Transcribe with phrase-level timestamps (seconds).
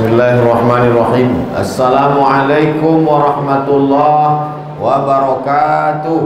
[0.00, 4.48] Bismillahirrahmanirrahim Assalamualaikum warahmatullahi
[4.80, 6.20] wabarakatuh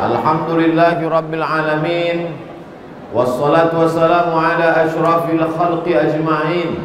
[0.00, 2.32] Alhamdulillahi rabbil alamin
[3.12, 6.80] Wassalatu wassalamu ala ashrafil khalqi ajma'in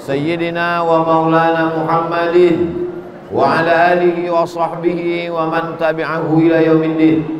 [0.00, 2.88] Sayyidina wa maulana Muhammadin
[3.28, 7.35] Wa ala alihi wa sahbihi wa man tabi'ahu ila yaumiddin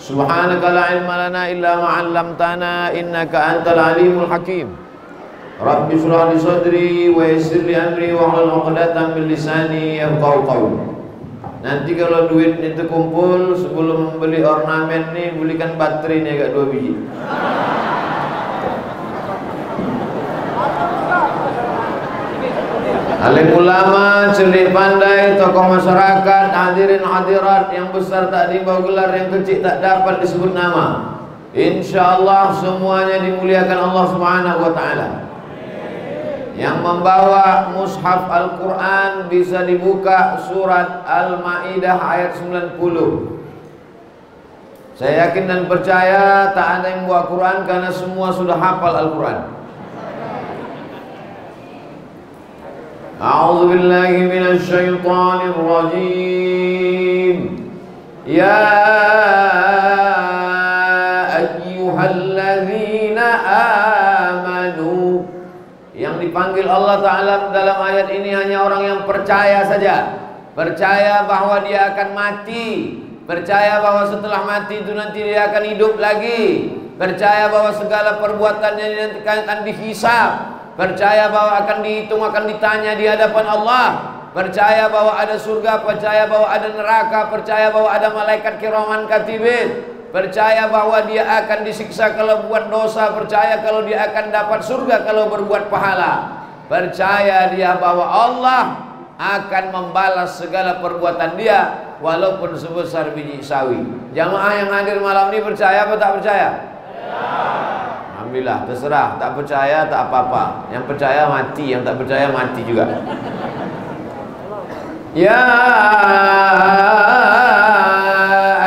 [0.00, 4.72] Subhanaka la ilma lana illa ma 'allamtana innaka antal alimul hakim
[5.60, 10.80] Rabbi shrah li sadri wa yassir li amri wa hlul 'uqdatam min lisani yafqahu qawli
[11.60, 16.96] Nanti kalau duit itu kumpul sebelum beli ornamen nih belikan baterai nih agak dua biji.
[23.20, 29.60] Alim ulama, cerdik pandai, tokoh masyarakat, hadirin hadirat yang besar tak dibawa gelar, yang kecil
[29.60, 31.20] tak dapat disebut nama.
[31.52, 35.08] Insya Allah semuanya dimuliakan Allah Subhanahu wa taala.
[36.56, 42.80] Yang membawa mushaf Al-Qur'an bisa dibuka surat Al-Maidah ayat 90.
[44.96, 49.59] Saya yakin dan percaya tak ada yang bawa Quran karena semua sudah hafal Al-Qur'an.
[53.21, 57.37] أعوذ بالله من الشيطان الرجيم
[58.27, 58.67] يا
[61.39, 63.19] أيها الذين
[64.27, 65.23] آمنوا
[65.95, 71.95] yang dipanggil Allah Ta'ala dalam ayat ini hanya orang yang percaya saja percaya bahwa dia
[71.95, 78.19] akan mati percaya bahwa setelah mati itu nanti dia akan hidup lagi percaya bahwa segala
[78.19, 80.31] perbuatannya nanti akan dihisab
[80.80, 83.86] percaya bahwa akan dihitung akan ditanya di hadapan Allah.
[84.32, 89.84] Percaya bahwa ada surga percaya bahwa ada neraka percaya bahwa ada malaikat kiraman katibin.
[90.08, 95.28] Percaya bahwa dia akan disiksa kalau buat dosa percaya kalau dia akan dapat surga kalau
[95.28, 96.40] berbuat pahala.
[96.70, 98.62] Percaya dia bahwa Allah
[99.20, 103.84] akan membalas segala perbuatan dia walaupun sebesar biji sawi.
[104.16, 106.48] Jamaah yang hadir malam ini percaya apa tak percaya?
[108.30, 109.18] Alhamdulillah, terserah.
[109.18, 110.70] Tak percaya tak apa-apa.
[110.70, 112.86] Yang percaya mati, yang tak percaya mati juga.
[115.18, 115.42] Ya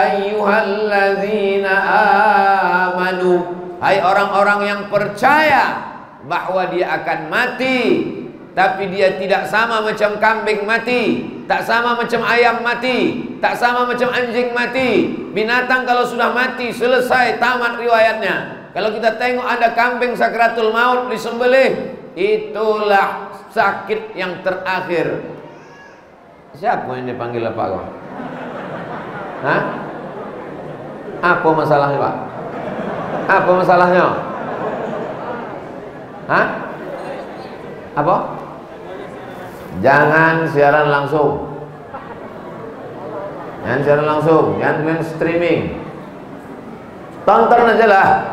[0.03, 1.74] ayyuhallazina
[2.91, 3.56] amanu.
[3.79, 5.95] Hai orang-orang yang percaya
[6.28, 7.80] bahwa dia akan mati,
[8.51, 14.12] tapi dia tidak sama macam kambing mati, tak sama macam ayam mati, tak sama macam
[14.12, 15.07] anjing mati.
[15.31, 18.62] Binatang kalau sudah mati selesai tamat riwayatnya.
[18.74, 25.22] Kalau kita tengok ada kambing sakratul maut disembelih, itulah sakit yang terakhir.
[26.58, 27.70] Siapa yang dipanggil Pak?
[29.46, 29.62] Hah?
[31.22, 32.16] Apa masalahnya Pak?
[33.30, 34.06] Apa masalahnya?
[36.26, 36.46] Hah?
[37.94, 38.16] Apa?
[39.86, 41.54] Jangan siaran langsung.
[43.64, 45.80] Jangan siaran langsung, jangan streaming.
[47.24, 48.33] Tonton aja lah.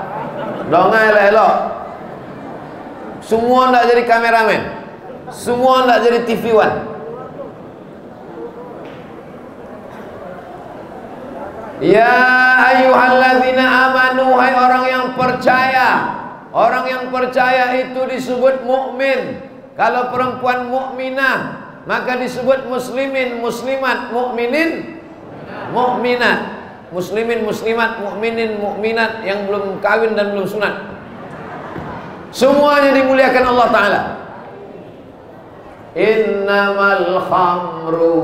[0.69, 1.55] Dongeng elok-elok.
[3.25, 4.63] Semua ndak jadi kameramen.
[5.33, 6.77] Semua ndak jadi TV One.
[11.81, 12.13] Ya
[12.77, 15.89] ayyuhalladzina amanu hai orang yang percaya.
[16.51, 19.49] Orang yang percaya itu disebut mukmin.
[19.79, 25.01] Kalau perempuan mukminah maka disebut muslimin, muslimat, mukminin,
[25.73, 26.60] mukminat.
[26.91, 30.75] Muslimin, muslimat, mukminin, mukminat yang belum kawin dan belum sunat.
[32.35, 34.03] Semuanya dimuliakan Allah taala.
[35.95, 38.19] Innamal khamru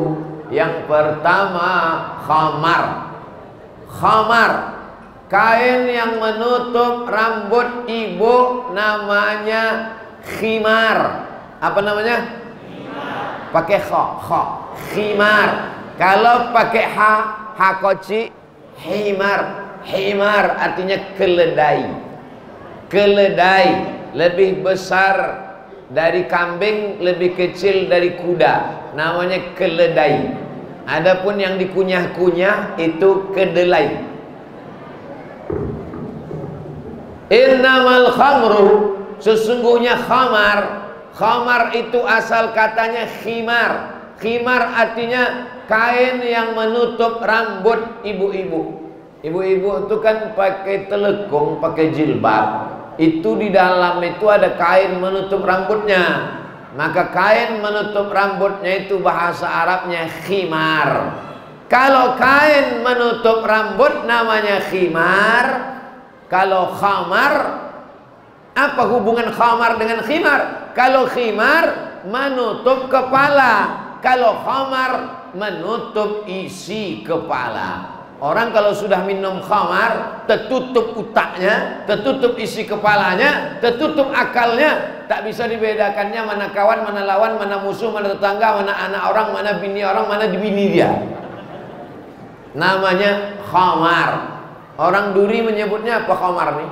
[0.50, 1.70] yang pertama
[2.26, 2.84] khamar.
[3.86, 4.52] Khamar
[5.26, 9.94] kain yang menutup rambut ibu namanya
[10.38, 11.26] khimar.
[11.58, 12.16] Apa namanya?
[13.50, 14.42] Pakai kha, kha,
[14.92, 15.48] khimar.
[15.96, 17.12] Kalau pakai ha,
[17.56, 18.28] ha koci,
[18.82, 19.40] himar.
[19.86, 21.86] Himar artinya keledai.
[22.90, 23.68] Keledai
[24.18, 25.46] lebih besar
[25.90, 28.54] dari kambing, lebih kecil dari kuda.
[28.98, 30.34] Namanya keledai.
[30.86, 34.06] Adapun yang dikunyah-kunyah itu kedelai.
[37.26, 38.66] Innamal khamru
[39.18, 40.86] sesungguhnya khamar.
[41.14, 43.98] Khamar itu asal katanya khimar.
[44.22, 48.86] Khimar artinya kain yang menutup rambut ibu-ibu.
[49.26, 52.46] Ibu-ibu itu kan pakai telekung, pakai jilbab.
[52.96, 56.32] Itu di dalam itu ada kain menutup rambutnya.
[56.78, 60.90] Maka kain menutup rambutnya itu bahasa Arabnya khimar.
[61.66, 65.46] Kalau kain menutup rambut namanya khimar.
[66.26, 67.34] Kalau khamar
[68.56, 70.72] Apa hubungan khamar dengan khimar?
[70.72, 71.64] Kalau khimar
[72.08, 73.68] menutup kepala,
[74.00, 77.94] kalau khamar menutup isi kepala.
[78.16, 86.24] Orang kalau sudah minum khamar, tertutup utaknya, tertutup isi kepalanya, tertutup akalnya, tak bisa dibedakannya
[86.24, 90.24] mana kawan, mana lawan, mana musuh, mana tetangga, mana anak orang, mana bini orang, mana
[90.32, 90.96] bini dia.
[92.56, 94.40] Namanya khamar.
[94.80, 96.70] Orang duri menyebutnya apa khamar nih?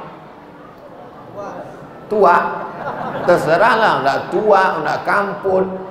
[2.08, 2.37] Tua.
[3.28, 5.83] Terserahlah, enggak tua, enggak kamput.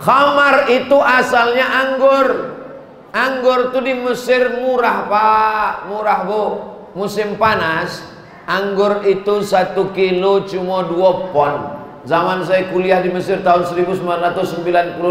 [0.00, 2.56] Khamar itu asalnya anggur.
[3.12, 6.44] Anggur tuh di Mesir murah pak, murah bu.
[6.96, 8.00] Musim panas,
[8.48, 11.54] anggur itu satu kilo cuma dua pon.
[12.00, 15.04] Zaman saya kuliah di Mesir tahun 1998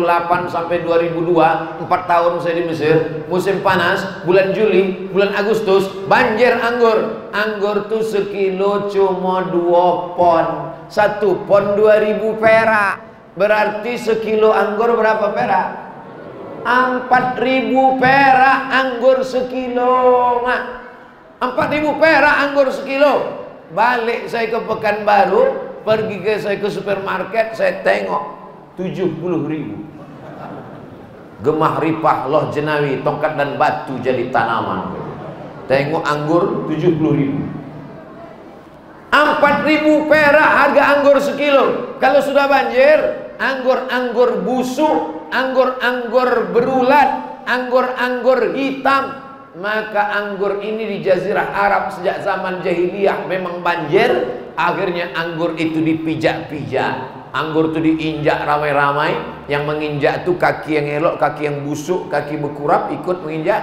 [0.50, 2.96] sampai 2002, empat tahun saya di Mesir.
[3.30, 7.30] Musim panas, bulan Juli, bulan Agustus, banjir anggur.
[7.30, 10.46] Anggur tuh sekilo cuma dua pon.
[10.90, 13.09] Satu pon 2000 perak.
[13.40, 15.68] Berarti sekilo anggur berapa perak?
[16.60, 20.62] Empat ribu perak anggur sekilo mak.
[21.40, 23.48] Empat ribu perak anggur sekilo.
[23.72, 25.44] Balik saya ke Pekanbaru,
[25.88, 28.24] pergi ke saya ke supermarket, saya tengok
[28.76, 29.88] tujuh puluh ribu.
[31.40, 35.00] Gemah ripah loh jenawi, tongkat dan batu jadi tanaman.
[35.72, 37.42] Tengok anggur tujuh puluh ribu.
[39.16, 41.96] Empat ribu perak harga anggur sekilo.
[42.04, 49.16] Kalau sudah banjir, anggur-anggur busuk, anggur-anggur berulat, anggur-anggur hitam,
[49.58, 54.12] maka anggur ini di jazirah Arab sejak zaman jahiliyah memang banjir,
[54.60, 57.18] akhirnya anggur itu dipijak-pijak.
[57.30, 62.90] Anggur itu diinjak ramai-ramai, yang menginjak itu kaki yang elok, kaki yang busuk, kaki berkurap
[62.90, 63.62] ikut menginjak.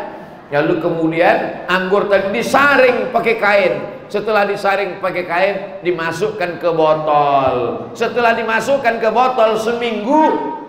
[0.54, 3.74] Lalu kemudian anggur tadi disaring pakai kain,
[4.06, 7.54] setelah disaring pakai kain dimasukkan ke botol.
[7.94, 10.22] Setelah dimasukkan ke botol seminggu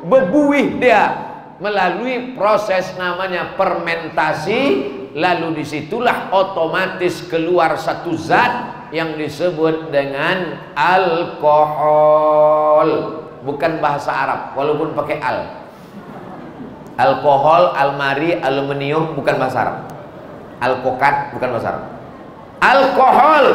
[0.06, 1.26] bebuih dia.
[1.58, 4.62] Melalui proses namanya fermentasi
[5.18, 12.10] lalu di situlah otomatis keluar satu zat yang disebut dengan alkohol.
[13.42, 15.66] Bukan bahasa Arab walaupun pakai al.
[16.98, 19.78] Alkohol, almari, aluminium bukan bahasa Arab.
[20.58, 21.97] Alkokat bukan bahasa Arab
[22.58, 23.46] Alkohol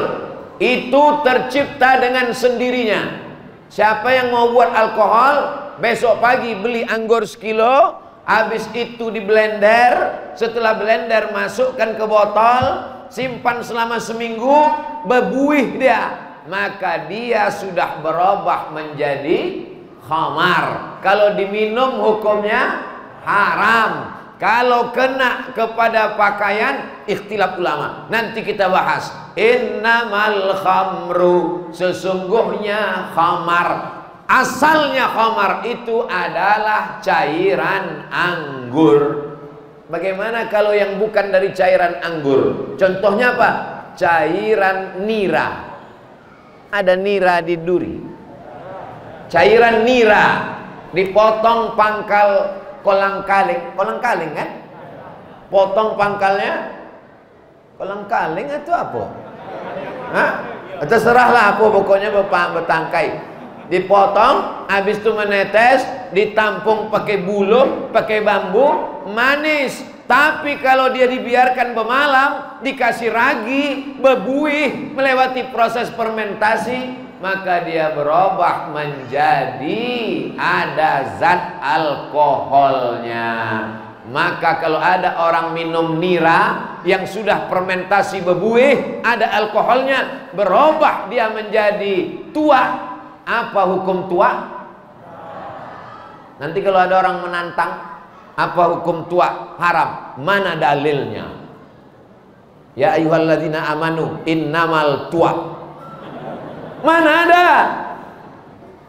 [0.63, 3.03] itu tercipta dengan sendirinya.
[3.73, 5.37] Siapa yang mau buat alkohol,
[5.81, 12.65] besok pagi beli anggur sekilo, habis itu di blender, setelah blender masukkan ke botol,
[13.09, 14.71] simpan selama seminggu,
[15.09, 16.37] bebuih dia.
[16.47, 19.73] Maka dia sudah berubah menjadi
[20.05, 20.99] khamar.
[21.01, 22.83] Kalau diminum hukumnya
[23.25, 24.12] haram.
[24.43, 28.11] Kalau kena kepada pakaian ikhtilaf ulama.
[28.11, 29.07] Nanti kita bahas.
[29.39, 34.03] Innamal khamru sesungguhnya khamar.
[34.27, 39.31] Asalnya khamar itu adalah cairan anggur.
[39.87, 42.75] Bagaimana kalau yang bukan dari cairan anggur?
[42.75, 43.51] Contohnya apa?
[43.95, 45.71] Cairan nira.
[46.75, 47.95] Ada nira di duri.
[49.31, 50.59] Cairan nira
[50.91, 54.49] dipotong pangkal kolang kaling, kolang kaling kan?
[55.49, 56.75] Potong pangkalnya
[57.79, 59.03] kolang kaling itu apa?
[60.13, 60.33] Hah?
[60.83, 63.09] Terserahlah apa pokoknya bapak bertangkai.
[63.71, 69.81] Dipotong, habis itu menetes, ditampung pakai bulu, pakai bambu, manis.
[70.05, 79.87] Tapi kalau dia dibiarkan bermalam, dikasih ragi, bebuih, melewati proses fermentasi, maka dia berubah menjadi
[80.35, 83.31] ada zat alkoholnya.
[84.11, 92.27] Maka kalau ada orang minum nira yang sudah fermentasi bebuih, ada alkoholnya, berubah dia menjadi
[92.35, 92.91] tua.
[93.23, 94.31] Apa hukum tua?
[96.43, 97.71] Nanti kalau ada orang menantang,
[98.35, 99.55] apa hukum tua?
[99.63, 100.19] Haram.
[100.19, 101.39] Mana dalilnya?
[102.75, 105.52] Ya ayyuhalladzina amanu innamal tua
[106.83, 107.49] Mana ada?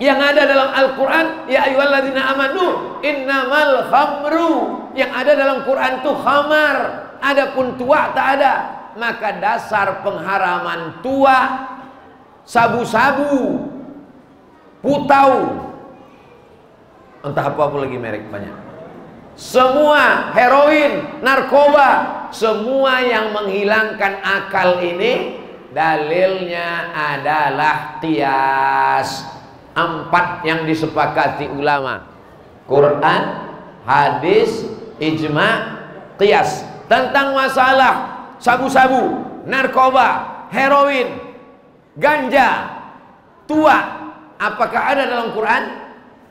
[0.01, 4.53] Yang ada dalam Al-Quran, Ya ayyuhalladzina amanu, innamal khamru.
[4.97, 6.77] Yang ada dalam Quran itu khamar.
[7.23, 8.53] Adapun tua tak ada.
[8.93, 11.65] Maka dasar pengharaman tua,
[12.45, 13.65] sabu-sabu,
[14.85, 15.33] putau,
[17.25, 18.53] entah apa apa lagi merek banyak.
[19.33, 21.89] Semua heroin, narkoba,
[22.29, 25.41] semua yang menghilangkan akal ini
[25.73, 29.25] dalilnya adalah tias
[29.73, 32.05] empat yang disepakati ulama
[32.69, 33.21] Quran
[33.83, 34.69] hadis
[35.01, 35.81] ijma
[36.21, 37.93] tias tentang masalah
[38.37, 41.33] sabu-sabu narkoba heroin
[41.97, 42.49] ganja,
[43.45, 44.01] tua.
[44.41, 45.63] Apakah ada dalam Quran?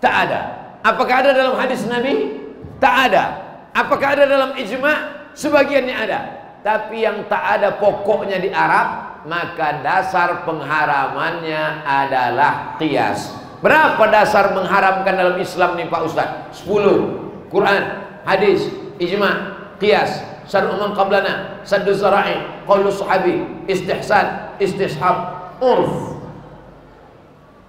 [0.03, 0.41] Tak ada.
[0.83, 2.43] Apakah ada dalam hadis Nabi?
[2.83, 3.25] Tak ada.
[3.73, 5.25] Apakah ada dalam ijma?
[5.33, 6.21] Sebagiannya ada.
[6.63, 13.35] Tapi yang tak ada pokoknya di Arab, maka dasar pengharamannya adalah qiyas.
[13.63, 16.29] Berapa dasar mengharamkan dalam Islam nih Pak Ustaz?
[16.67, 17.51] 10.
[17.51, 17.83] Quran,
[18.27, 26.19] hadis, ijma, qiyas, syar'u man qablana, saddu zara'i, qaulu sahabi, istihsan, istishab, urf.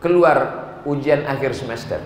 [0.02, 0.38] Keluar
[0.86, 2.02] ujian akhir semester.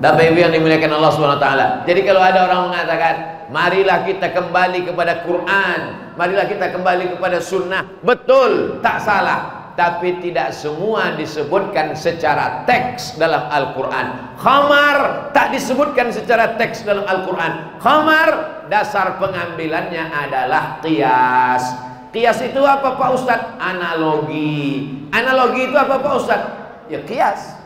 [0.00, 1.66] Bapak Ibu yang dimuliakan Allah Subhanahu wa taala.
[1.84, 3.14] Jadi kalau ada orang mengatakan,
[3.52, 5.80] "Marilah kita kembali kepada Quran,
[6.16, 9.60] marilah kita kembali kepada sunnah." Betul, tak salah.
[9.76, 17.80] Tapi tidak semua disebutkan secara teks dalam Al-Quran Khamar tak disebutkan secara teks dalam Al-Quran
[17.80, 18.28] Khamar
[18.68, 21.64] dasar pengambilannya adalah qiyas
[22.12, 23.56] Qiyas itu apa Pak Ustadz?
[23.56, 26.52] Analogi Analogi itu apa Pak Ustadz?
[26.90, 27.59] Ya qiyas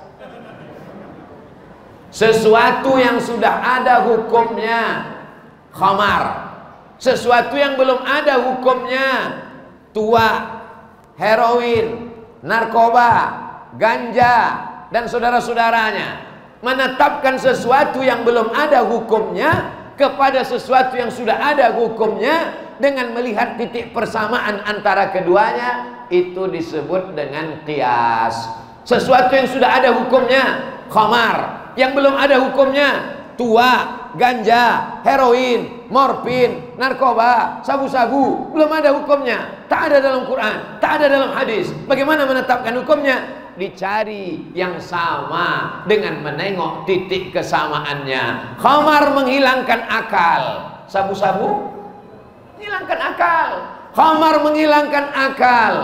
[2.14, 5.10] sesuatu yang sudah ada hukumnya.
[5.74, 6.54] Khamar.
[7.02, 9.42] Sesuatu yang belum ada hukumnya.
[9.90, 10.28] Tua
[11.18, 12.14] heroin
[12.46, 13.10] narkoba
[13.74, 14.36] ganja
[14.94, 16.22] dan saudara-saudaranya.
[16.62, 23.92] Menetapkan sesuatu yang belum ada hukumnya kepada sesuatu yang sudah ada hukumnya dengan melihat titik
[23.92, 28.48] persamaan antara keduanya itu disebut dengan qiyas.
[28.86, 30.42] Sesuatu yang sudah ada hukumnya
[30.88, 33.72] khamar yang belum ada hukumnya tua,
[34.14, 39.66] ganja, heroin, morfin, narkoba, sabu-sabu belum ada hukumnya.
[39.66, 41.74] Tak ada dalam Quran tak ada dalam hadis.
[41.90, 43.42] Bagaimana menetapkan hukumnya?
[43.54, 48.58] Dicari yang sama dengan menengok titik kesamaannya.
[48.58, 50.42] Khamar menghilangkan akal.
[50.90, 51.70] Sabu-sabu?
[52.58, 53.50] Menghilangkan akal.
[53.94, 55.74] Khamar menghilangkan akal.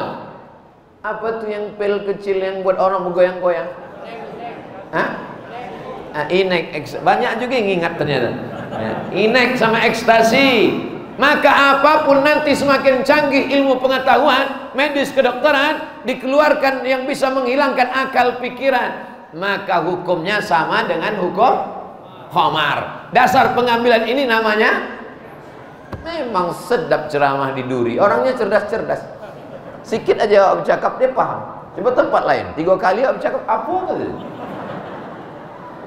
[1.06, 3.70] Apa tuh yang pil kecil yang buat orang bergoyang-goyang?
[6.12, 8.30] Uh, inek banyak juga yang ingat ternyata.
[8.70, 8.92] Ya.
[9.12, 10.48] inek sama ekstasi.
[11.20, 18.40] Maka apa pun nanti semakin canggih ilmu pengetahuan medis kedokteran dikeluarkan yang bisa menghilangkan akal
[18.40, 21.54] pikiran maka hukumnya sama dengan hukum
[22.32, 24.96] khamar dasar pengambilan ini namanya
[26.00, 28.00] memang sedap ceramah di duri.
[28.00, 29.04] Orangnya cerdas-cerdas.
[29.84, 31.40] Sikit aja cakap dia paham.
[31.76, 32.46] Coba tempat lain.
[32.56, 34.16] Tiga kali cakap apa gitu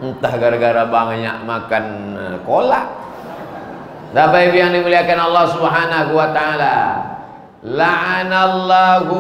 [0.04, 1.86] entah gara-gara banyak makan
[2.20, 2.88] eh, kolak.
[4.14, 6.76] Bapak Ibu yang dimuliakan Allah Subhanahu wa taala?
[7.64, 9.20] La'anallahu.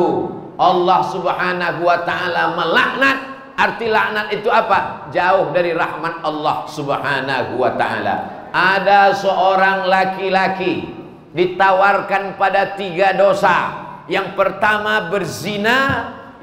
[0.60, 3.18] Allah Subhanahu wa taala melaknat.
[3.54, 5.10] Arti laknat itu apa?
[5.10, 8.16] Jauh dari rahmat Allah Subhanahu wa taala.
[8.54, 10.94] Ada seorang laki-laki
[11.34, 13.82] ditawarkan pada tiga dosa.
[14.06, 15.80] Yang pertama berzina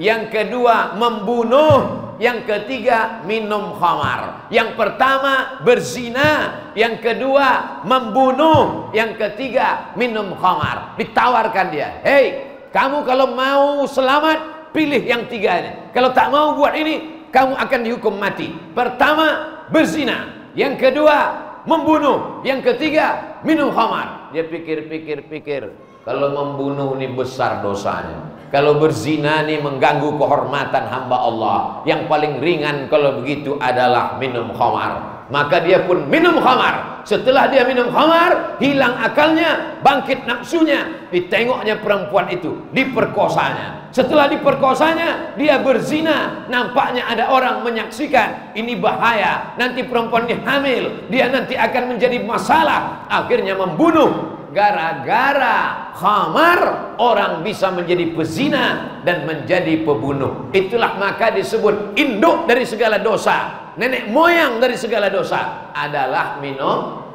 [0.01, 2.09] yang kedua membunuh.
[2.21, 4.53] Yang ketiga minum khamar.
[4.53, 6.53] Yang pertama berzina.
[6.77, 8.93] Yang kedua membunuh.
[8.93, 10.97] Yang ketiga minum khamar.
[11.01, 12.01] Ditawarkan dia.
[12.05, 17.57] Hei kamu kalau mau selamat pilih yang tiga ini kalau tak mau buat ini kamu
[17.57, 18.53] akan dihukum mati.
[18.77, 19.27] Pertama
[19.73, 20.53] berzina.
[20.53, 21.17] Yang kedua
[21.65, 22.45] membunuh.
[22.45, 24.29] Yang ketiga minum khamar.
[24.37, 25.73] Dia pikir-pikir pikir.
[26.05, 31.59] Kalau membunuh ini besar dosanya kalau berzina ini mengganggu kehormatan hamba Allah.
[31.87, 35.23] Yang paling ringan kalau begitu adalah minum khamar.
[35.31, 37.07] Maka dia pun minum khamar.
[37.07, 41.07] Setelah dia minum khamar, hilang akalnya, bangkit nafsunya.
[41.15, 43.95] Ditengoknya perempuan itu, diperkosanya.
[43.95, 46.51] Setelah diperkosanya, dia berzina.
[46.51, 48.59] Nampaknya ada orang menyaksikan.
[48.59, 49.55] Ini bahaya.
[49.55, 50.85] Nanti perempuan ini hamil.
[51.07, 53.07] Dia nanti akan menjadi masalah.
[53.07, 60.51] Akhirnya membunuh gara-gara khamar orang bisa menjadi pezina dan menjadi pembunuh.
[60.51, 63.71] Itulah maka disebut induk dari segala dosa.
[63.79, 67.07] Nenek moyang dari segala dosa adalah minum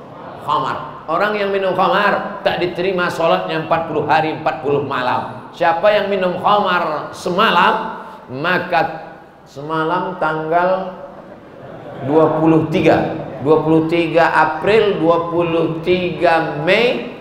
[0.47, 1.05] khamar.
[1.05, 5.51] Orang yang minum khamar tak diterima sholatnya 40 hari 40 malam.
[5.53, 8.01] Siapa yang minum khamar semalam
[8.31, 9.13] maka
[9.45, 10.97] semalam tanggal
[12.09, 17.14] 23 23 April 23 Mei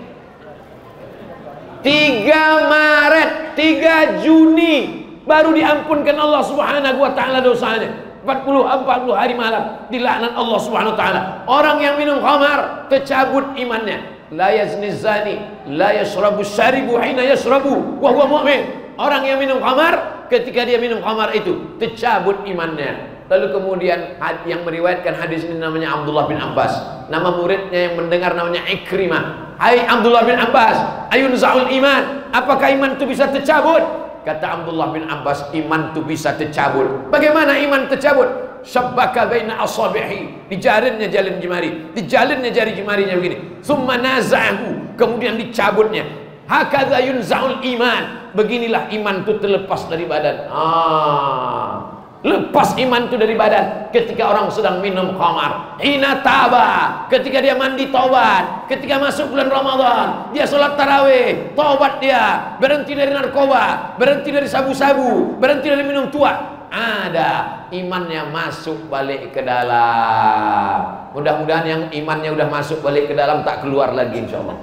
[1.85, 8.17] 3 Maret, 3 Juni baru diampunkan Allah Subhanahu wa taala dosanya.
[8.25, 11.21] 40 40 hari malam dilaknat Allah Subhanahu wa taala.
[11.45, 14.17] Orang yang minum khamar tercabut imannya.
[14.33, 15.37] La yazni zani,
[15.69, 18.97] la yashrabu syaribu hina yashrabu wa huwa mu'min.
[18.97, 23.13] Orang yang minum khamar ketika dia minum khamar itu tercabut imannya.
[23.29, 24.17] Lalu kemudian
[24.49, 26.73] yang meriwayatkan hadis ini namanya Abdullah bin Abbas.
[27.13, 29.44] Nama muridnya yang mendengar namanya Ikrimah.
[29.59, 32.27] Hai Abdullah bin Abbas, ayun zaul iman.
[32.35, 33.83] Apakah iman itu bisa tercabut?
[34.27, 37.13] Kata Abdullah bin Abbas, iman itu bisa tercabut.
[37.13, 38.27] Bagaimana iman tercabut?
[38.65, 40.49] Syabbaka baina asabihi.
[40.49, 41.93] Dijalinnya jalin jemari.
[41.93, 43.61] Dijalinnya jari jemarinya begini.
[43.61, 44.97] Summa naza'ahu.
[44.97, 46.09] Kemudian dicabutnya.
[46.49, 48.33] Hakadha yunza'ul iman.
[48.33, 50.49] Beginilah iman itu terlepas dari badan.
[50.49, 51.94] Ah.
[52.25, 55.77] Lepas iman itu dari badan ketika orang sedang minum khamar.
[55.77, 62.57] Ina taba, ketika dia mandi taubat, ketika masuk bulan Ramadan, dia sholat tarawih, taubat dia,
[62.57, 66.65] berhenti dari narkoba, berhenti dari sabu-sabu, berhenti dari minum tua.
[66.73, 67.31] Ada
[67.77, 71.13] imannya masuk balik ke dalam.
[71.13, 74.57] Mudah-mudahan yang imannya udah masuk balik ke dalam tak keluar lagi insyaallah.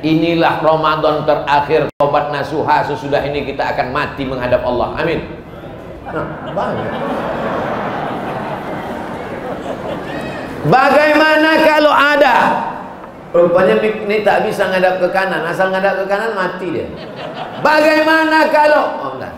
[0.00, 4.96] Inilah Ramadan terakhir tobat nasuha sesudah ini kita akan mati menghadap Allah.
[4.96, 5.39] Amin.
[6.54, 6.92] Banyak.
[10.68, 12.36] Bagaimana kalau ada?
[13.30, 15.46] Rupanya ini tak bisa ngadap ke kanan.
[15.46, 16.90] Asal ngadap ke kanan mati dia.
[17.62, 18.84] Bagaimana kalau?
[19.06, 19.34] Oh, enggak.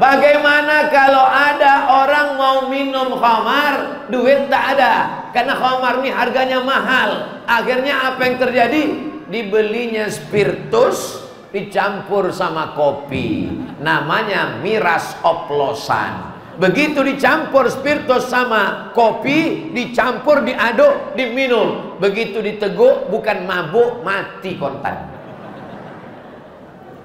[0.00, 1.72] Bagaimana kalau ada
[2.02, 4.92] orang mau minum khamar, duit tak ada.
[5.30, 7.42] Karena khamar ini harganya mahal.
[7.46, 8.82] Akhirnya apa yang terjadi?
[9.30, 13.50] Dibelinya spiritus, dicampur sama kopi.
[13.82, 16.38] Namanya miras oplosan.
[16.58, 21.98] Begitu dicampur spiritus sama kopi dicampur diaduk diminum.
[22.02, 25.20] Begitu diteguk bukan mabuk mati kontan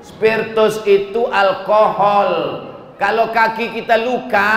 [0.05, 2.61] spiritus itu alkohol.
[2.95, 4.53] Kalau kaki kita luka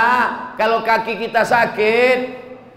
[0.54, 2.18] kalau kaki kita sakit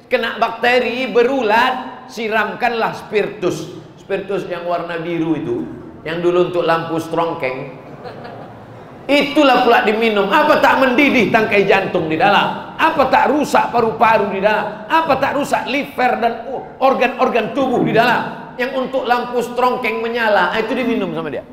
[0.10, 3.78] kena bakteri berulat siramkanlah spiritus.
[4.00, 5.58] Spiritus yang warna biru itu
[6.02, 7.78] yang dulu untuk lampu strongkeng.
[9.10, 10.30] Itulah pula diminum.
[10.30, 12.78] Apa tak mendidih tangkai jantung di dalam?
[12.78, 14.88] Apa tak rusak paru-paru di dalam?
[14.88, 16.34] Apa tak rusak liver dan
[16.80, 18.54] organ-organ tubuh di dalam?
[18.56, 20.54] Yang untuk lampu strongkeng menyala.
[20.54, 21.44] Ah, itu diminum sama dia.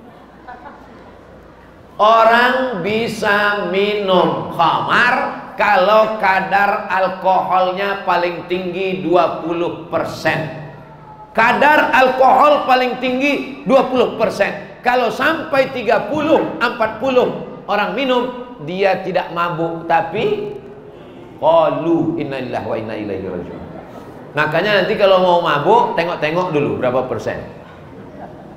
[1.99, 5.15] Orang bisa minum khamar
[5.59, 10.68] kalau kadar alkoholnya paling tinggi 20 persen
[11.39, 18.23] kadar alkohol paling tinggi 20% kalau sampai 30 40 orang minum
[18.67, 20.59] dia tidak mabuk tapi
[21.39, 23.63] qalu innalillahi wa inna ilaihi rajiun.
[24.35, 27.39] Makanya nanti kalau mau mabuk tengok-tengok dulu berapa persen.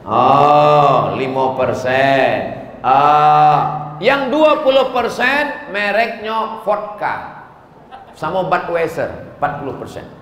[0.01, 1.21] Oh 5
[1.61, 2.33] persen.
[2.81, 7.45] Uh, yang 20 persen mereknya vodka.
[8.17, 10.20] Sama Budweiser 40 persen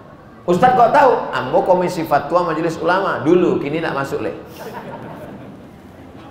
[0.50, 1.30] Ustaz kok tahu?
[1.30, 4.34] Ambo komisi fatwa majelis ulama dulu, kini tak masuk le.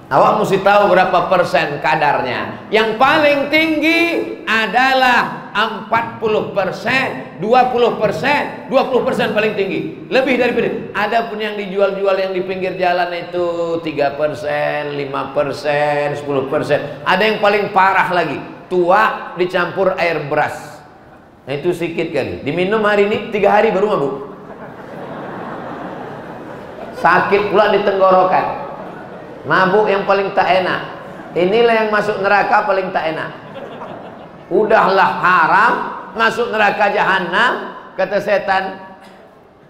[0.09, 2.66] Awak mesti tahu berapa persen kadarnya.
[2.72, 4.00] Yang paling tinggi
[4.48, 10.09] adalah 40 persen, 20 persen, 20 persen paling tinggi.
[10.09, 10.68] Lebih daripada.
[10.96, 17.04] Ada pun yang dijual-jual yang di pinggir jalan itu 3 persen, 5 persen, 10 persen.
[17.04, 18.40] Ada yang paling parah lagi.
[18.72, 20.78] Tua dicampur air beras.
[21.49, 22.45] Nah itu sedikit kali.
[22.45, 24.15] Diminum hari ini tiga hari baru mabuk.
[27.01, 28.69] Sakit pula di tenggorokan.
[29.49, 30.81] Mabuk yang paling tak enak.
[31.33, 33.33] Inilah yang masuk neraka paling tak enak.
[34.53, 35.73] Udahlah haram
[36.21, 38.85] masuk neraka jahanam kata setan.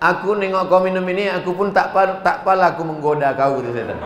[0.02, 1.94] Aku nengok kau minum ini, aku pun tak
[2.26, 3.98] tak pala aku menggoda kau kata setan.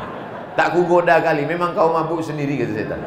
[0.61, 3.01] Tak ku goda kali, memang kau mabuk sendiri kata setan.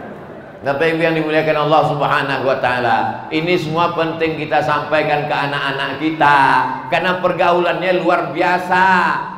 [0.63, 2.97] Bapak Ibu yang dimuliakan Allah Subhanahu wa taala.
[3.27, 6.37] Ini semua penting kita sampaikan ke anak-anak kita
[6.87, 8.85] karena pergaulannya luar biasa.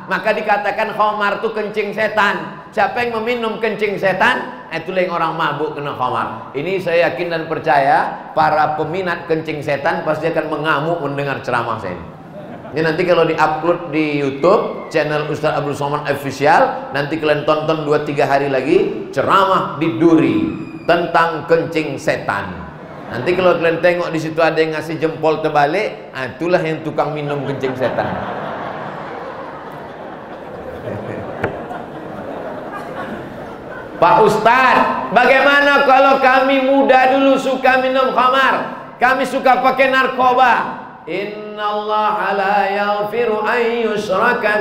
[0.06, 2.62] Maka dikatakan khamar itu kencing setan.
[2.70, 6.54] Siapa yang meminum kencing setan, itulah yang orang mabuk kena khamar.
[6.54, 11.98] Ini saya yakin dan percaya para peminat kencing setan pasti akan mengamuk mendengar ceramah saya
[11.98, 12.06] ini.
[12.68, 18.04] Ini nanti kalau diupload di YouTube channel Ustaz Abdul Somad Official, nanti kalian tonton 2
[18.04, 22.48] 3 hari lagi ceramah di Duri tentang kencing setan.
[23.12, 27.12] Nanti kalau kalian tengok di situ ada yang ngasih jempol terbalik, ah, itulah yang tukang
[27.12, 28.08] minum kencing setan.
[34.00, 38.80] Pak Ustadz, bagaimana kalau kami muda dulu suka minum khamar?
[38.96, 40.88] Kami suka pakai narkoba.
[41.04, 43.40] Inna Allah la yaghfiru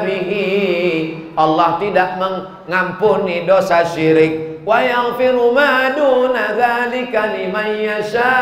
[0.08, 0.48] bihi.
[1.36, 8.36] Allah tidak mengampuni dosa syirik yaghfiru ma duna dzalika liman yasha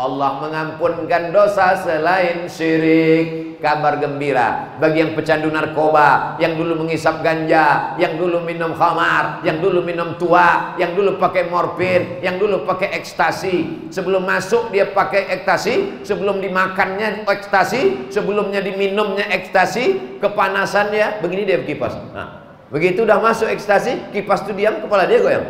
[0.00, 3.52] Allah mengampunkan dosa selain syirik.
[3.60, 9.60] Kabar gembira bagi yang pecandu narkoba yang dulu mengisap ganja yang dulu minum khamar yang
[9.60, 13.92] dulu minum tua yang dulu pakai morfin yang dulu pakai ekstasi.
[13.92, 20.16] Sebelum masuk dia pakai ekstasi sebelum dimakannya ekstasi sebelumnya diminumnya ekstasi.
[20.24, 22.39] Kepanasannya begini dia kipas nah
[22.70, 25.46] Begitu udah masuk ekstasi, kipas tuh diam, kepala dia goyang.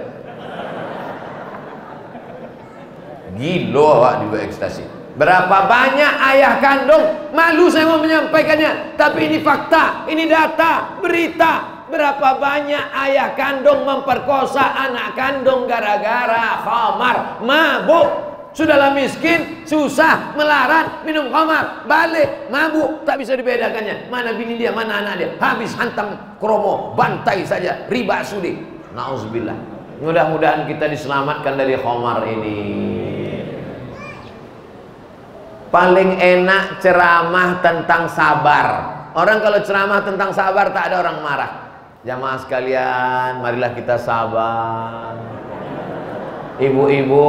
[3.36, 4.84] Gila awak juga ekstasi.
[5.20, 11.84] Berapa banyak ayah kandung malu saya mau menyampaikannya, tapi ini fakta, ini data, berita.
[11.90, 18.29] Berapa banyak ayah kandung memperkosa anak kandung gara-gara khamar, mabuk.
[18.50, 24.10] Sudahlah miskin, susah, melarat, minum khamar, balik, mabuk, tak bisa dibedakannya.
[24.10, 25.28] Mana bini dia, mana anak dia.
[25.38, 28.58] Habis hantam kromo, bantai saja, riba sudi.
[28.90, 29.54] Nauzubillah.
[30.02, 32.58] Mudah-mudahan kita diselamatkan dari khamar ini.
[35.70, 38.66] Paling enak ceramah tentang sabar.
[39.14, 41.52] Orang kalau ceramah tentang sabar tak ada orang marah.
[42.02, 45.14] Jamaah sekalian, marilah kita sabar.
[46.58, 47.28] Ibu-ibu,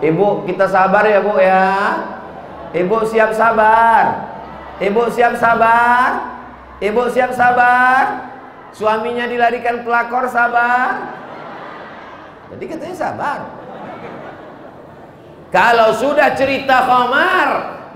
[0.00, 1.70] ibu kita sabar ya bu ya.
[2.70, 4.04] Ibu siap sabar.
[4.78, 6.08] Ibu siap sabar.
[6.80, 8.30] Ibu siap sabar.
[8.70, 11.18] Suaminya dilarikan pelakor sabar.
[12.54, 13.38] Jadi katanya sabar.
[15.50, 17.48] Kalau sudah cerita khamar,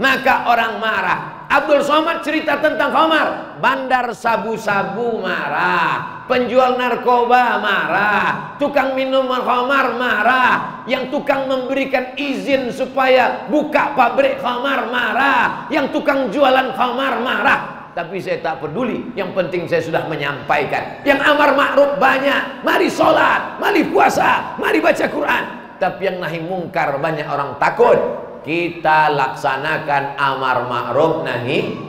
[0.03, 1.34] maka orang marah.
[1.48, 3.59] Abdul Somad cerita tentang khamar.
[3.61, 6.24] Bandar sabu-sabu marah.
[6.24, 8.57] Penjual narkoba marah.
[8.57, 10.85] Tukang minum khamar marah.
[10.88, 15.68] Yang tukang memberikan izin supaya buka pabrik khamar marah.
[15.68, 17.92] Yang tukang jualan khamar marah.
[17.94, 19.14] Tapi saya tak peduli.
[19.14, 21.07] Yang penting saya sudah menyampaikan.
[21.07, 22.66] Yang amar ma'ruf banyak.
[22.66, 23.61] Mari sholat.
[23.62, 24.57] Mari puasa.
[24.59, 25.44] Mari baca Quran.
[25.78, 31.80] Tapi yang nahi mungkar banyak orang takut kita laksanakan amar ma'ruf nahi.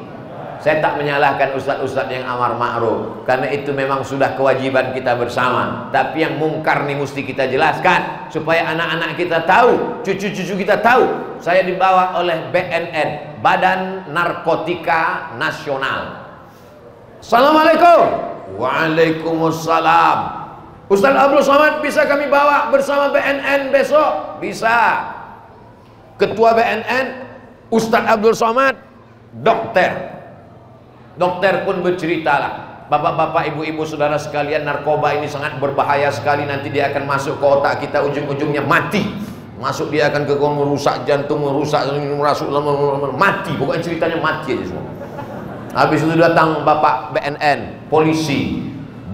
[0.64, 3.22] Saya tak menyalahkan ustaz-ustaz yang amar ma'ruf.
[3.28, 5.92] Karena itu memang sudah kewajiban kita bersama.
[5.94, 8.32] Tapi yang mungkar nih mesti kita jelaskan.
[8.34, 11.38] Supaya anak-anak kita tahu cucu-cucu kita tahu.
[11.38, 16.26] Saya dibawa oleh BNN Badan Narkotika Nasional.
[17.22, 18.02] Assalamualaikum.
[18.58, 20.18] Waalaikumsalam.
[20.90, 24.42] Ustaz Abdul Somad bisa kami bawa bersama BNN besok?
[24.42, 25.14] Bisa
[26.16, 27.06] Ketua BNN
[27.72, 28.76] Ustadz Abdul Somad.
[29.36, 30.16] Dokter.
[31.20, 36.48] Dokter pun berceritalah bapak-bapak ibu-ibu saudara sekalian narkoba ini sangat berbahaya sekali.
[36.48, 39.04] Nanti dia akan masuk ke otak kita ujung-ujungnya mati.
[39.60, 42.52] Masuk dia akan ke merusak jantung merusak merasuk
[43.16, 43.52] mati.
[43.56, 44.88] Bukan ceritanya mati aja semua.
[45.76, 48.64] Habis itu datang bapak BNN polisi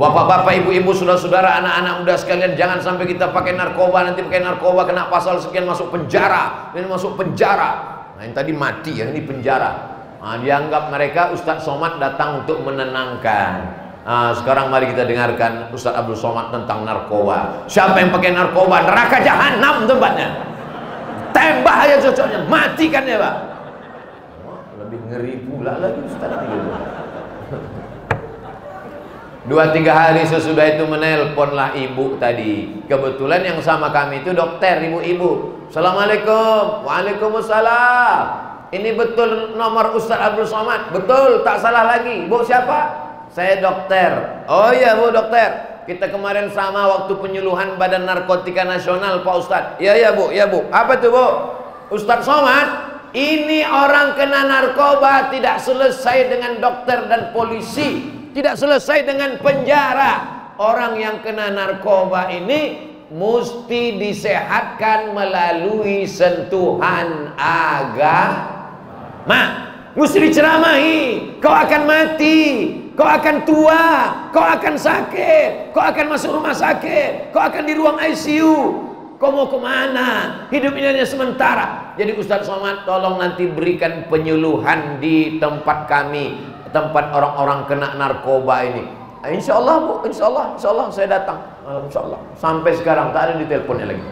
[0.01, 5.13] Bapak-bapak, ibu-ibu, saudara-saudara, anak-anak muda sekalian, jangan sampai kita pakai narkoba, nanti pakai narkoba kena
[5.13, 8.01] pasal sekian masuk penjara, ini masuk penjara.
[8.17, 9.93] Nah, yang tadi mati, yang ini penjara.
[10.17, 13.53] Nah, dianggap mereka Ustadz Somad datang untuk menenangkan.
[14.01, 17.69] Nah, sekarang mari kita dengarkan Ustadz Abdul Somad tentang narkoba.
[17.69, 18.81] Siapa yang pakai narkoba?
[18.81, 20.29] Neraka jahanam tempatnya.
[21.29, 23.35] Tembak aja cocoknya, matikan ya Pak.
[24.81, 27.00] lebih ngeri pula lagi Ustadz gitu.
[29.41, 32.85] Dua tiga hari sesudah itu menelponlah ibu tadi.
[32.85, 35.65] Kebetulan yang sama kami itu dokter ibu-ibu.
[35.65, 36.85] Assalamualaikum.
[36.85, 38.21] Waalaikumsalam.
[38.69, 40.93] Ini betul nomor Ustaz Abdul Somad.
[40.93, 42.29] Betul, tak salah lagi.
[42.29, 43.09] Bu siapa?
[43.33, 44.45] Saya dokter.
[44.45, 45.81] Oh iya bu dokter.
[45.89, 49.63] Kita kemarin sama waktu penyuluhan Badan Narkotika Nasional Pak Ustaz.
[49.81, 50.69] Iya iya bu, iya bu.
[50.69, 51.27] Apa tuh bu?
[51.97, 52.93] Ustaz Somad.
[53.11, 60.39] Ini orang kena narkoba tidak selesai dengan dokter dan polisi tidak selesai dengan penjara.
[60.61, 68.53] Orang yang kena narkoba ini mesti disehatkan melalui sentuhan agama.
[69.91, 70.99] Mesti diceramahi,
[71.43, 72.39] kau akan mati,
[72.95, 73.83] kau akan tua,
[74.31, 78.87] kau akan sakit, kau akan masuk rumah sakit, kau akan di ruang ICU.
[79.19, 80.09] Kau mau ke mana?
[80.49, 81.93] Hidup ini hanya sementara.
[81.93, 88.83] Jadi Ustadz Somad tolong nanti berikan penyuluhan di tempat kami tempat orang-orang kena narkoba ini.
[89.21, 91.39] Ah, insya Allah bu, insya Allah, insya Allah saya datang.
[91.61, 92.19] Ah, insya Allah.
[92.33, 94.03] Sampai sekarang tak ada di teleponnya lagi.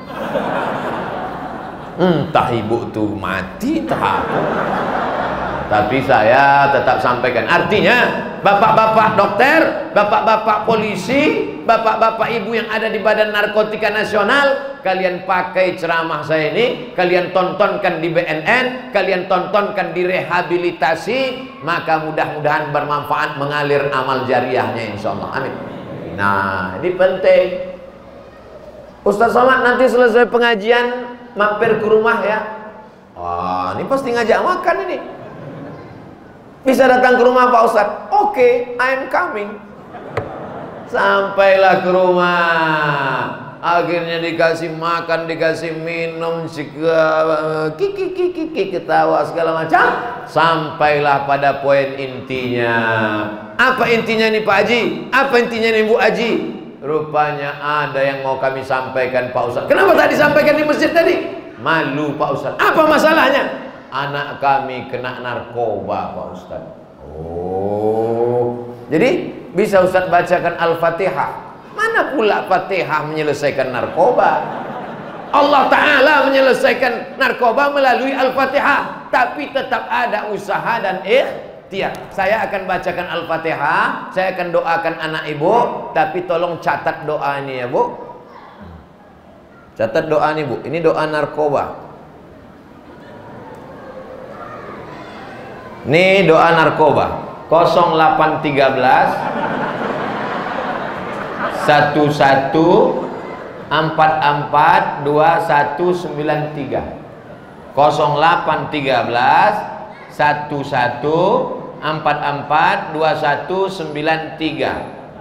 [1.99, 4.23] Entah ibu tuh mati, tak
[5.67, 7.49] Tapi saya tetap sampaikan.
[7.49, 7.97] Artinya,
[8.39, 9.59] bapak-bapak dokter,
[9.91, 16.97] bapak-bapak polisi, bapak-bapak ibu yang ada di Badan Narkotika Nasional, kalian pakai ceramah saya ini,
[16.97, 21.19] kalian tontonkan di BNN, kalian tontonkan di rehabilitasi,
[21.62, 25.29] maka mudah-mudahan bermanfaat mengalir amal jariahnya insya Allah.
[25.38, 25.53] Amin.
[26.17, 27.47] Nah, ini penting.
[29.05, 32.39] Ustaz Somad nanti selesai pengajian mampir ke rumah ya.
[33.13, 34.97] Wah, ini pasti ngajak makan ini.
[36.65, 37.88] Bisa datang ke rumah Pak Ustaz?
[38.10, 38.51] Oke, okay,
[38.82, 39.68] I'm coming.
[40.89, 43.21] Sampailah ke rumah.
[43.60, 49.86] Akhirnya dikasih makan, dikasih minum, kiki kiki kiki ketawa segala macam.
[50.25, 52.75] Sampailah pada poin intinya.
[53.60, 54.82] Apa intinya nih Pak Haji?
[55.12, 56.32] Apa intinya nih Bu Haji?
[56.80, 59.67] Rupanya ada yang mau kami sampaikan Pak Ustaz.
[59.67, 61.15] Kenapa tadi sampaikan di masjid tadi?
[61.60, 62.54] Malu Pak Ustaz.
[62.56, 63.75] Apa masalahnya?
[63.91, 66.63] Anak kami kena narkoba Pak Ustaz.
[67.04, 68.71] Oh.
[68.88, 71.31] Jadi bisa Ustaz bacakan Al-Fatihah.
[71.73, 74.31] Mana pula Fatihah menyelesaikan narkoba?
[75.29, 79.09] Allah Ta'ala menyelesaikan narkoba melalui Al-Fatihah.
[79.09, 81.93] Tapi tetap ada usaha dan ikhtiar.
[82.13, 85.53] Saya akan bacakan Al-Fatihah Saya akan doakan anak ibu
[85.97, 87.93] Tapi tolong catat doa ini ya bu.
[89.77, 90.62] Catat doa ini bu.
[90.62, 91.63] Ini doa narkoba.
[95.89, 98.45] Ini doa narkoba 0813
[101.65, 103.09] 11
[103.69, 106.81] empat empat dua satu sembilan tiga
[107.77, 109.53] kosong delapan tiga belas
[110.09, 111.21] satu satu
[111.81, 114.73] empat empat dua satu sembilan tiga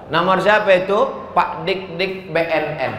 [0.09, 1.29] nomor siapa itu?
[1.37, 2.93] Pak Dik Dik BNN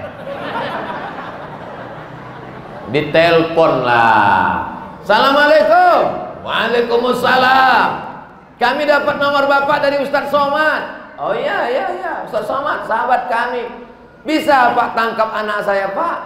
[2.90, 4.66] ditelepon lah.
[5.06, 6.02] Assalamualaikum.
[6.42, 8.09] Waalaikumsalam
[8.60, 11.16] kami dapat nomor bapak dari Ustadz Somad.
[11.16, 12.14] Oh iya iya iya.
[12.28, 13.64] Ustadz Somad sahabat kami.
[14.28, 16.18] Bisa Pak tangkap anak saya Pak?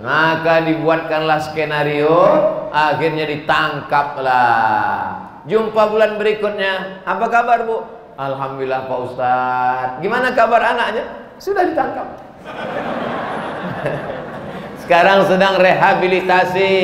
[0.00, 2.24] Maka dibuatkanlah skenario
[2.68, 5.24] Akhirnya ditangkaplah.
[5.48, 7.00] Jumpa bulan berikutnya.
[7.08, 7.80] Apa kabar Bu?
[8.20, 11.32] Alhamdulillah Pak Ustadz Gimana kabar anaknya?
[11.40, 12.04] Sudah ditangkap.
[14.84, 16.76] Sekarang sedang rehabilitasi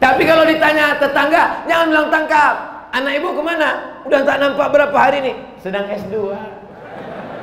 [0.00, 2.54] Tapi kalau ditanya tetangga Jangan bilang tangkap
[2.90, 4.00] Anak ibu ke mana?
[4.08, 6.16] Udah tak nampak berapa hari nih Sedang S2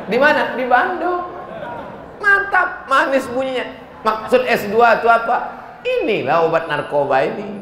[0.08, 0.56] di mana?
[0.56, 1.36] Di Bandung.
[2.18, 3.68] Mantap, manis bunyinya.
[4.02, 5.38] Maksud S2 itu apa?
[5.84, 7.60] Inilah obat narkoba ini.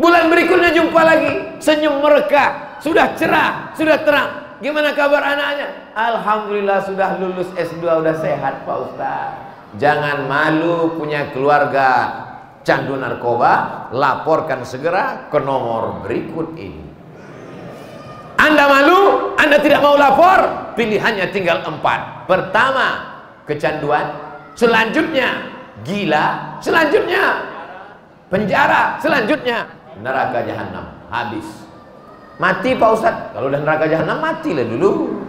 [0.00, 4.30] Bulan berikutnya jumpa lagi, senyum mereka, sudah cerah, sudah terang.
[4.58, 5.92] Gimana kabar anaknya?
[5.92, 9.30] Alhamdulillah sudah lulus S2, sudah sehat Pak Ustaz.
[9.76, 11.90] Jangan malu punya keluarga
[12.62, 16.82] candu narkoba, laporkan segera ke nomor berikut ini.
[18.38, 22.26] Anda malu, Anda tidak mau lapor, pilihannya tinggal empat.
[22.26, 22.86] Pertama,
[23.46, 24.18] kecanduan.
[24.58, 25.46] Selanjutnya,
[25.86, 26.58] gila.
[26.58, 27.38] Selanjutnya,
[28.26, 28.98] penjara.
[28.98, 29.70] Selanjutnya,
[30.02, 30.84] neraka jahanam.
[31.06, 31.46] Habis.
[32.40, 33.30] Mati Pak Ustadz.
[33.36, 35.22] Kalau udah neraka jahanam, matilah dulu.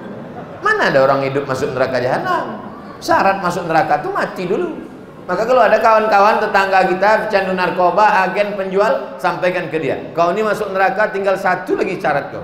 [0.63, 2.58] Mana ada orang hidup masuk neraka jahanam?
[3.04, 4.93] Syarat masuk neraka itu mati dulu.
[5.24, 10.12] Maka kalau ada kawan-kawan tetangga kita pecandu narkoba, agen penjual, sampaikan ke dia.
[10.12, 12.44] Kau ini masuk neraka tinggal satu lagi syarat kau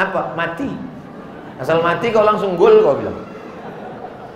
[0.00, 0.32] apa?
[0.32, 0.72] Mati.
[1.60, 3.14] Asal mati kau langsung gol kau bilang.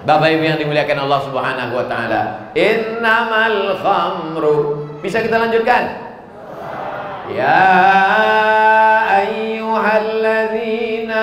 [0.06, 2.52] Bapak Ibu yang dimuliakan Allah Subhanahu wa taala.
[2.54, 4.86] Innamal khamru.
[5.00, 5.88] Bisa kita lanjutkan?
[7.28, 7.60] Ya
[9.20, 11.20] ayyuhalladzina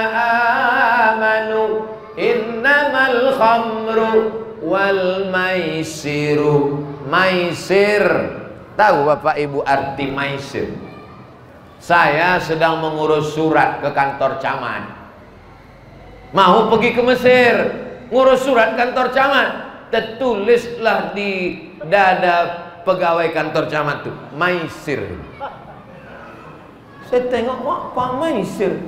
[1.09, 6.81] amanu innamal khamru wal maisiru.
[7.05, 8.03] Maisir.
[8.75, 10.73] Tahu Bapak Ibu arti maisir?
[11.79, 14.89] Saya sedang mengurus surat ke kantor camat.
[16.33, 17.55] Mau pergi ke Mesir,
[18.09, 19.49] ngurus surat kantor camat.
[19.93, 25.01] Tertulislah di dada pegawai kantor camat itu, Maisir.
[27.05, 28.81] Saya tengok, wah Pak Maisir.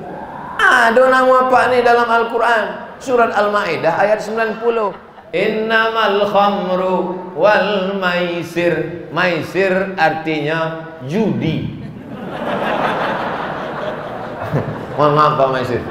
[0.58, 2.66] Ada nama Pak ini dalam Al-Quran.
[2.98, 5.07] Surat Al-Ma'idah ayat 90.
[5.36, 9.08] Innamal khamru wal maisir.
[9.12, 11.84] Maisir artinya judi.
[14.96, 15.84] Mohon maaf Pak Maisir.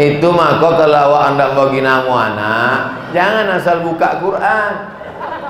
[0.00, 2.78] Itu maka kalau anda bagi nama anak,
[3.12, 4.72] jangan asal buka Quran.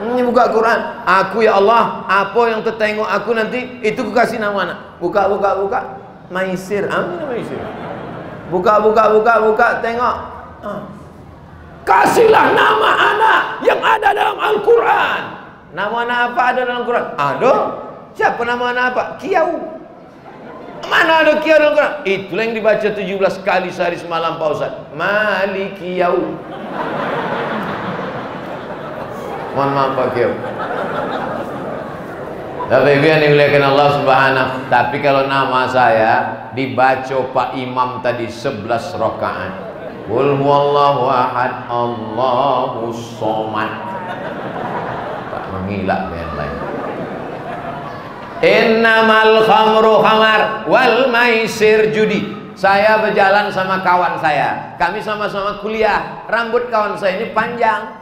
[0.01, 0.81] Ini buka Quran.
[1.05, 4.79] Aku ya Allah, apa yang tertengok aku nanti itu ku kasih nama anak.
[4.99, 5.81] Buka buka buka.
[6.33, 6.89] Maisir.
[6.89, 7.61] Amin Maisir.
[8.51, 10.17] Buka buka buka buka tengok.
[10.61, 10.83] Ah.
[11.87, 15.21] Kasihlah nama anak yang ada dalam Al-Quran.
[15.71, 17.07] Nama anak apa ada dalam Quran?
[17.15, 17.55] Ada.
[18.19, 19.03] Siapa nama anak apa?
[19.23, 19.51] Kiau.
[20.91, 21.95] Mana ada kiau dalam Quran?
[22.03, 24.75] Itulah yang dibaca 17 kali sehari semalam Pak Ustaz.
[24.99, 26.35] Mali kiau.
[29.55, 30.33] Mohon maaf Pak Kiau.
[32.71, 38.67] Tapi ibu yang dimuliakan Allah subhanahu Tapi kalau nama saya Dibaca Pak Imam tadi 11
[38.99, 39.53] rakaat.
[40.11, 43.71] Qul huwallahu ahad Allahu somad.
[45.71, 46.57] Ngilak yang lain.
[48.43, 52.35] Innamal khamru khamar wal maisir judi.
[52.59, 54.75] Saya berjalan sama kawan saya.
[54.75, 56.27] Kami sama-sama kuliah.
[56.27, 58.00] Rambut kawan saya ini panjang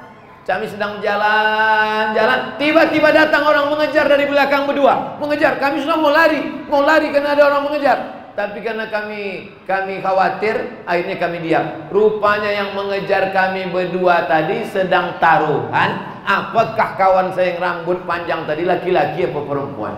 [0.49, 6.41] kami sedang jalan-jalan tiba-tiba datang orang mengejar dari belakang berdua mengejar kami sudah mau lari
[6.73, 11.91] mau lari karena ada orang mengejar tapi karena kami kami khawatir, akhirnya kami diam.
[11.91, 16.23] Rupanya yang mengejar kami berdua tadi sedang taruhan.
[16.23, 19.95] Apakah kawan saya yang rambut panjang tadi laki-laki apa perempuan?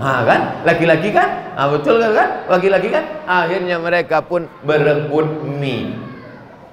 [0.00, 0.40] Ha kan?
[0.64, 1.28] Laki-laki kan?
[1.60, 2.28] Ha, betul kan?
[2.56, 3.04] Laki-laki kan?
[3.28, 6.07] Akhirnya mereka pun berebut mie.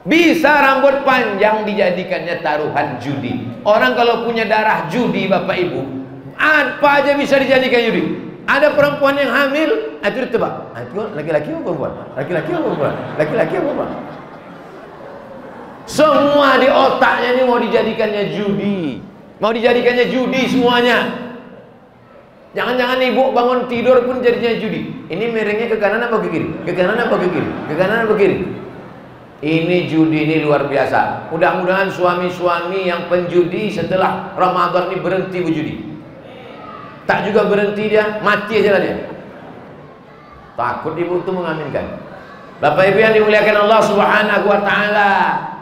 [0.05, 3.41] Bisa rambut panjang dijadikannya taruhan judi.
[3.65, 5.81] Orang kalau punya darah judi Bapak Ibu,
[6.37, 8.03] apa aja bisa dijadikan judi.
[8.45, 10.53] Ada perempuan yang hamil, itu ditebak.
[10.77, 10.85] Ah,
[11.17, 11.91] laki-laki apa perempuan?
[12.13, 12.93] Laki-laki apa perempuan?
[13.17, 13.89] Laki-laki apa perempuan?
[15.89, 19.01] Semua di otaknya ini mau dijadikannya judi.
[19.41, 20.97] Mau dijadikannya judi semuanya.
[22.53, 25.09] Jangan-jangan ibu bangun tidur pun jadinya judi.
[25.09, 26.47] Ini miringnya ke kanan apa ke kiri?
[26.69, 27.49] Ke kanan apa ke kiri?
[27.67, 28.37] Ke kanan apa ke kiri?
[29.43, 31.27] Ini judi ini luar biasa.
[31.27, 35.75] Mudah-mudahan suami-suami yang penjudi setelah Ramadan ini berhenti berjudi.
[37.03, 38.97] Tak juga berhenti dia, mati aja lah dia.
[40.55, 41.99] Takut ibu itu mengaminkan.
[42.63, 45.11] Bapak Ibu yang dimuliakan Allah Subhanahu wa taala,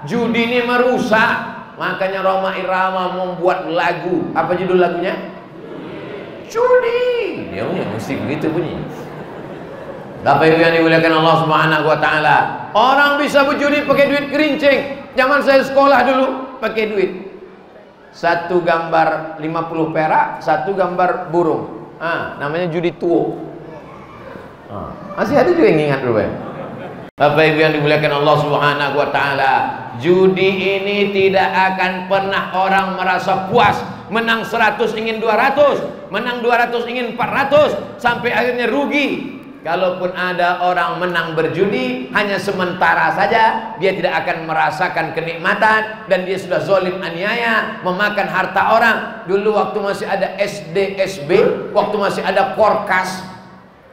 [0.05, 1.51] judi ini merusak.
[1.73, 4.29] Makanya Roma Irama membuat lagu.
[4.37, 5.17] Apa judul lagunya?
[6.45, 7.49] Judi.
[7.49, 8.77] Dia punya mesti begitu bunyi.
[10.23, 12.37] Bapak Ibu yang dimuliakan Allah Subhanahu wa taala.
[12.71, 14.79] Orang bisa berjudi pakai duit kerincing.
[15.19, 16.25] Zaman saya sekolah dulu
[16.63, 17.11] pakai duit.
[18.15, 21.91] Satu gambar 50 perak, satu gambar burung.
[21.99, 23.35] Ah, namanya judi tuo.
[24.71, 26.31] Ah, masih ada juga yang ingat dulu ya.
[27.19, 29.53] Bapak Ibu yang dimuliakan Allah Subhanahu wa taala,
[29.99, 33.75] judi ini tidak akan pernah orang merasa puas.
[34.07, 39.42] Menang 100 ingin 200, menang 200 ingin 400 sampai akhirnya rugi.
[39.63, 46.35] Kalaupun ada orang menang berjudi hanya sementara saja, dia tidak akan merasakan kenikmatan dan dia
[46.35, 48.97] sudah zolim aniaya, memakan harta orang.
[49.23, 51.31] Dulu waktu masih ada SD, SB,
[51.71, 53.23] waktu masih ada korkas,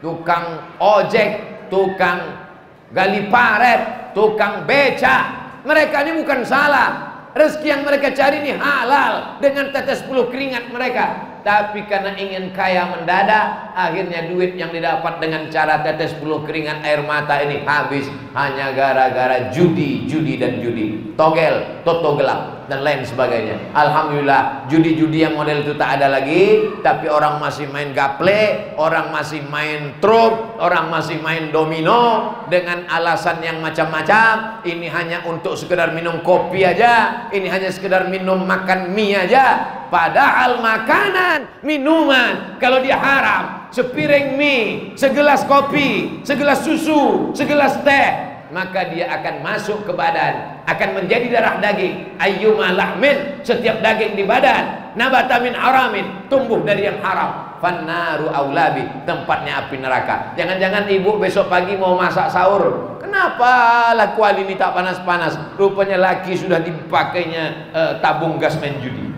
[0.03, 1.39] tukang ojek,
[1.71, 2.51] tukang
[2.91, 5.39] gali paret, tukang beca.
[5.63, 7.15] Mereka ini bukan salah.
[7.31, 12.87] Rezeki yang mereka cari ini halal dengan tetes puluh keringat mereka tapi karena ingin kaya
[12.93, 18.05] mendadak akhirnya duit yang didapat dengan cara tetes puluh keringat air mata ini habis
[18.37, 21.17] hanya gara-gara judi judi dan judi.
[21.17, 23.75] Togel toto gelap dan lain sebagainya.
[23.75, 29.43] Alhamdulillah judi-judi yang model itu tak ada lagi tapi orang masih main gaple orang masih
[29.51, 34.63] main truk orang masih main domino dengan alasan yang macam-macam.
[34.63, 39.79] Ini hanya untuk sekedar minum kopi aja ini hanya sekedar minum makan mie aja.
[39.91, 42.63] Padahal makanan minuman.
[42.63, 49.87] Kalau dia haram, sepiring mie, segelas kopi, segelas susu, segelas teh, maka dia akan masuk
[49.87, 52.17] ke badan, akan menjadi darah daging.
[52.21, 57.61] Ayyuma lahmin, setiap daging di badan, nabata min haramin, tumbuh dari yang haram.
[57.61, 60.33] Fannaru aulabi, tempatnya api neraka.
[60.33, 62.97] Jangan-jangan ibu besok pagi mau masak sahur.
[62.97, 65.37] Kenapa laku ini tak panas-panas?
[65.61, 69.13] Rupanya laki sudah dipakainya uh, tabung gas main judi.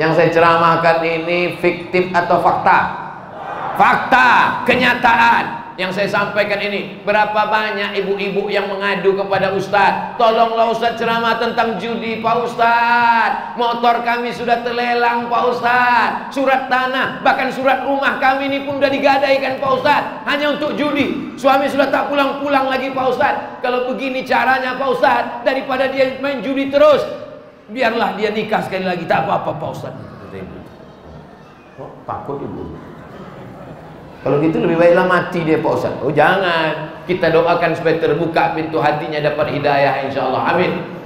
[0.00, 2.78] Yang saya ceramahkan ini fiktif atau fakta?
[3.76, 4.28] Fakta,
[4.64, 5.61] kenyataan.
[5.80, 11.80] Yang saya sampaikan ini Berapa banyak ibu-ibu yang mengadu kepada Ustadz Tolonglah Ustadz ceramah tentang
[11.80, 18.52] judi Pak Ustadz Motor kami sudah terlelang Pak Ustadz Surat tanah Bahkan surat rumah kami
[18.52, 21.36] ini pun sudah digadaikan Pak Ustadz Hanya untuk judi.
[21.40, 26.44] Suami sudah tak pulang-pulang lagi Pak Ustadz Kalau begini caranya Pak Ustadz Daripada dia main
[26.44, 27.22] judi terus
[27.72, 29.04] biarlah dia nikah sekali lagi.
[29.08, 29.94] Tak apa-apa Pak Ustaz.
[31.80, 32.76] Oh, takut ibu
[34.22, 38.78] kalau gitu lebih baiklah mati dia Pak Ustaz oh jangan kita doakan supaya terbuka pintu
[38.78, 41.02] hatinya dapat hidayah insyaAllah amin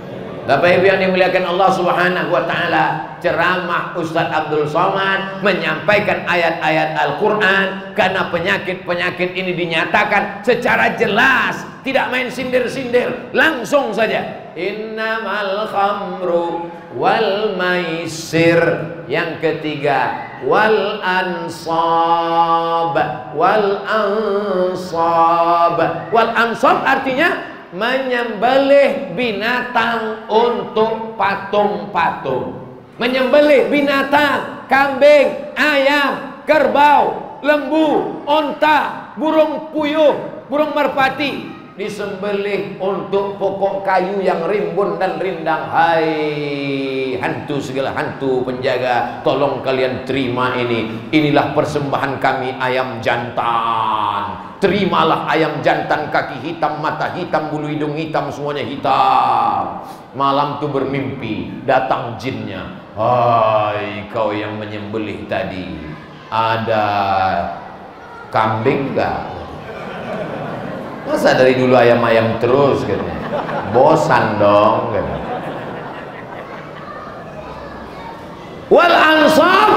[0.47, 7.91] Bapak Ibu yang dimuliakan Allah Subhanahu wa taala, ceramah Ustaz Abdul Somad menyampaikan ayat-ayat Al-Qur'an
[7.99, 14.55] karena penyakit-penyakit ini dinyatakan secara jelas, tidak main sindir-sindir, langsung saja.
[14.55, 18.63] Innamal khamru wal maisir.
[19.11, 22.93] Yang ketiga, wal ansab.
[23.33, 25.79] Wal ansab.
[26.13, 32.61] Wal ansab artinya menyembelih binatang untuk patung-patung.
[33.01, 44.25] Menyembelih binatang, kambing, ayam, kerbau, lembu, onta, burung puyuh, burung merpati disembelih untuk pokok kayu
[44.25, 45.69] yang rimbun dan rindang.
[45.69, 46.09] Hai
[47.21, 51.13] hantu segala hantu penjaga, tolong kalian terima ini.
[51.13, 54.57] Inilah persembahan kami ayam jantan.
[54.57, 59.85] Terimalah ayam jantan kaki hitam, mata hitam, bulu hidung hitam, semuanya hitam.
[60.17, 62.65] Malam tu bermimpi, datang jinnya.
[62.97, 65.93] Hai kau yang menyembelih tadi.
[66.27, 66.87] ada
[68.35, 69.36] kambing enggak
[71.17, 73.01] masa dari dulu ayam-ayam terus gitu?
[73.73, 75.13] Bosan dong gitu.
[78.69, 79.71] Wal ansab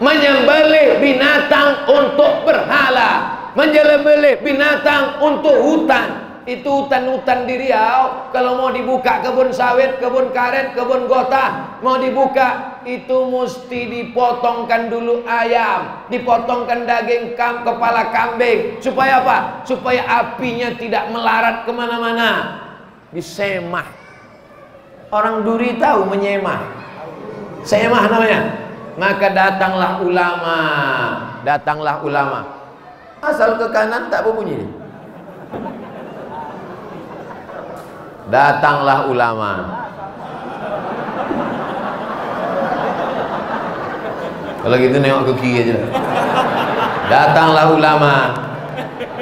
[0.00, 6.24] menyembelih binatang untuk berhala menyembelih binatang untuk hutan.
[6.48, 8.32] Itu hutan-hutan di Riau.
[8.32, 15.26] Kalau mau dibuka kebun sawit, kebun karet, kebun gota mau dibuka itu mesti dipotongkan dulu
[15.26, 18.78] ayam dipotongkan daging kam, kepala kambing.
[18.78, 19.64] Supaya apa?
[19.64, 22.30] supaya apinya tidak melarat ke mana-mana.
[23.10, 23.88] Disemah.
[25.08, 26.60] Orang duri tahu menyemah.
[27.64, 28.40] Semah namanya.
[29.00, 30.58] Maka datanglah ulama.
[31.46, 32.40] Datanglah ulama.
[33.24, 34.68] Asal ke kanan tak berbunyi.
[38.28, 39.52] Datanglah ulama
[44.68, 45.76] kalau gitu nengok ke kiri aja
[47.08, 48.14] datanglah ulama.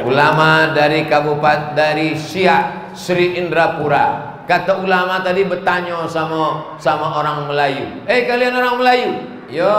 [0.03, 4.38] Ulama dari kabupaten dari Siak Sri Indrapura.
[4.42, 8.07] Kata ulama tadi bertanya sama sama orang Melayu.
[8.11, 9.11] Eh kalian orang Melayu?
[9.47, 9.74] Yo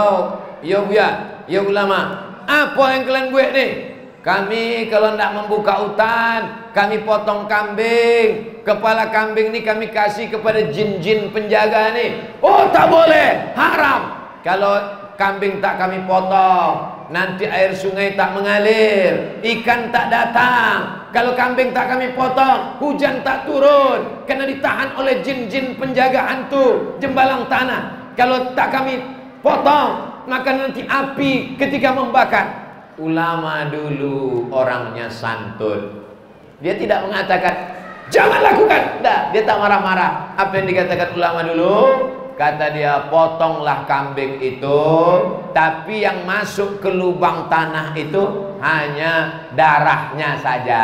[0.63, 2.31] yo buya yo ulama.
[2.47, 3.71] Apa yang kalian buat nih
[4.23, 8.63] kami kalau tidak membuka hutan, kami potong kambing.
[8.63, 12.39] Kepala kambing ini kami kasih kepada jin-jin penjaga ini.
[12.39, 14.31] Oh tak boleh, haram.
[14.43, 21.09] Kalau kambing tak kami potong, nanti air sungai tak mengalir, ikan tak datang.
[21.11, 24.23] Kalau kambing tak kami potong, hujan tak turun.
[24.29, 28.13] Karena ditahan oleh jin-jin penjaga hantu, jembalang tanah.
[28.13, 29.01] Kalau tak kami
[29.41, 32.45] potong, maka nanti api ketika membakar
[33.01, 36.05] ulama dulu orangnya santun.
[36.61, 37.55] Dia tidak mengatakan
[38.13, 39.01] jangan lakukan.
[39.01, 40.33] Tidak, dia tak marah-marah.
[40.37, 41.77] Apa yang dikatakan ulama dulu?
[42.37, 44.81] Kata dia potonglah kambing itu
[45.57, 50.83] Tapi yang masuk ke lubang tanah itu Hanya darahnya saja.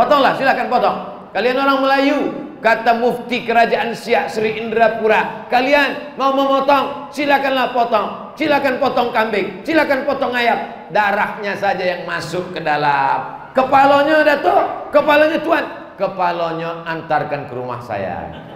[0.00, 0.96] Potonglah silakan potong.
[1.36, 2.18] Kalian orang Melayu
[2.64, 8.32] Kata mufti kerajaan Siak Sri Indrapura Kalian mau memotong Silakanlah potong.
[8.32, 10.88] Silakan potong kambing Silakan potong ayam.
[10.88, 13.52] Darahnya saja yang masuk ke dalam.
[13.52, 15.64] Kepalanya Dato Kepalanya Tuan.
[16.00, 18.54] Kepalanya antarkan ke rumah saya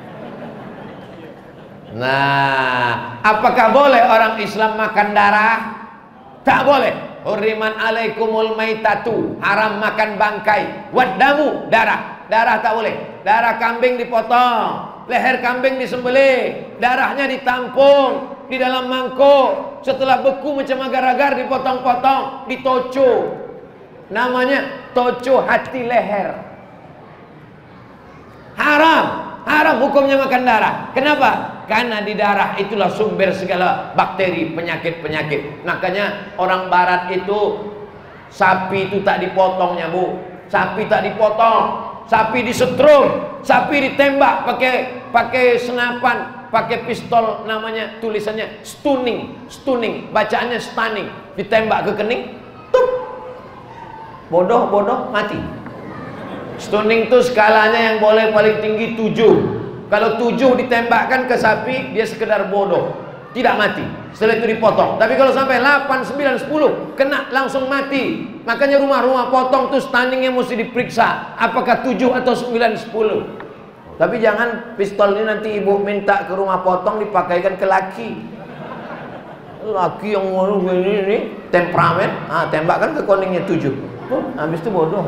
[1.97, 5.57] Nah Apakah boleh orang Islam makan darah?
[6.45, 12.95] Tak boleh Huriman alaikumul maitatu Haram makan bangkai Wadamu darah darah tak boleh.
[13.24, 14.64] Darah kambing dipotong,
[15.09, 19.82] leher kambing disembelih, darahnya ditampung di dalam mangkuk.
[19.82, 23.12] Setelah beku macam agar-agar dipotong-potong, ditoco.
[24.09, 26.32] Namanya toco hati leher.
[28.57, 30.92] Haram, haram hukumnya makan darah.
[30.92, 31.64] Kenapa?
[31.64, 35.64] Karena di darah itulah sumber segala bakteri, penyakit-penyakit.
[35.64, 37.72] Makanya orang barat itu
[38.28, 40.20] sapi itu tak dipotongnya, Bu.
[40.49, 41.64] Sapi tak dipotong,
[42.09, 51.09] sapi disetrum, sapi ditembak pakai pakai senapan, pakai pistol namanya tulisannya stunning, stunning, bacaannya stunning,
[51.36, 52.22] ditembak ke kening,
[52.72, 52.88] tup.
[54.32, 55.36] Bodoh, bodoh, mati.
[56.59, 59.88] Stunning itu skalanya yang boleh paling tinggi 7.
[59.88, 62.98] Kalau 7 ditembakkan ke sapi, dia sekedar bodoh.
[63.30, 63.86] Tidak mati.
[64.11, 64.98] Setelah itu dipotong.
[64.98, 68.26] Tapi kalau sampai 8, 9, 10 kena langsung mati.
[68.42, 71.38] Makanya rumah-rumah potong tuh standingnya mesti diperiksa.
[71.38, 73.48] Apakah 7 atau 9, 10
[73.98, 78.11] tapi jangan pistol ini nanti ibu minta ke rumah potong dipakaikan ke laki.
[79.66, 81.18] Laki yang mau ini, ini
[81.50, 82.30] temperamen.
[82.30, 85.04] Ah, tembakkan ke koningnya 7 oh, habis itu bodoh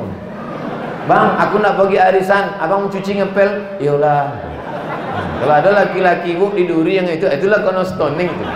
[1.10, 4.30] bang aku nak pergi arisan abang cuci ngepel iyalah
[5.40, 8.46] kalau ada laki-laki ibu di duri yang itu, itulah kono stoning itu.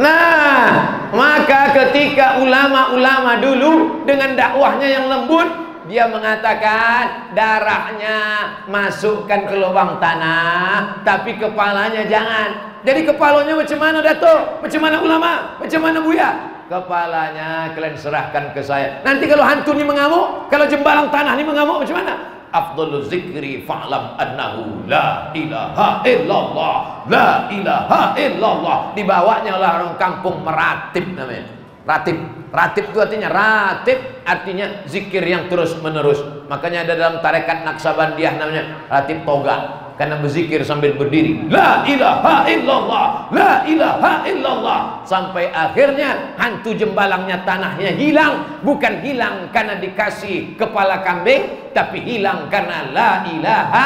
[0.00, 0.64] Nah,
[1.12, 5.44] maka ketika ulama-ulama dulu dengan dakwahnya yang lembut,
[5.92, 8.18] dia mengatakan darahnya
[8.64, 12.80] masukkan ke lubang tanah, tapi kepalanya jangan.
[12.80, 14.64] Jadi kepalanya macam mana Dato?
[14.64, 15.32] Macam mana ulama?
[15.60, 16.59] Macam mana Buya?
[16.70, 19.02] Kepalanya kalian serahkan ke saya.
[19.02, 22.14] Nanti kalau hantu ini mengamuk, kalau jembalang tanah ini mengamuk macam mana?
[22.50, 27.06] afdalu zikri fa'lam annahu la ilaha illallah.
[27.06, 28.78] La ilaha illallah.
[28.98, 31.46] Dibawanya oleh orang kampung meratib namanya.
[31.86, 32.18] Ratib.
[32.50, 33.98] Ratib itu artinya ratib.
[34.26, 40.64] Artinya zikir yang terus menerus makanya ada dalam tarekat naksabandiah namanya ratib toga karena berzikir
[40.64, 41.44] sambil berdiri.
[41.52, 44.80] La ilaha illallah la ilaha illallah.
[45.04, 48.64] Sampai akhirnya hantu jembalangnya tanahnya hilang.
[48.64, 53.84] Bukan hilang karena dikasih kepala kambing tapi hilang karena la ilaha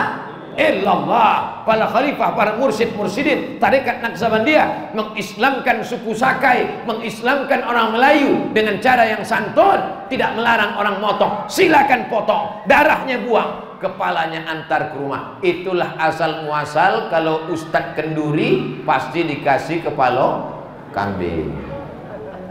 [0.55, 1.67] illallah.
[1.67, 9.03] Para khalifah para mursyid mursyidin tarekat Naksabandia mengislamkan suku Sakai mengislamkan orang Melayu dengan cara
[9.03, 10.07] yang santun.
[10.07, 11.51] Tidak melarang orang motong.
[11.51, 12.63] Silakan potong.
[12.71, 20.49] Darahnya buang kepalanya antar ke rumah itulah asal muasal kalau Ustadz Kenduri pasti dikasih kepala
[20.97, 21.53] kambing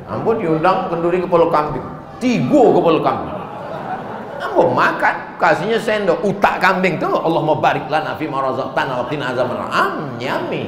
[0.05, 1.85] ampun diundang Kenduri kepala kambing
[2.21, 3.43] tiga kepala kambing
[4.43, 7.15] Ambo makan, kasihnya sendok, utak kambing tuh.
[7.15, 9.71] Allah mau barik lana fi ma razaqtana wa qina azabannar.
[10.19, 10.67] nyami.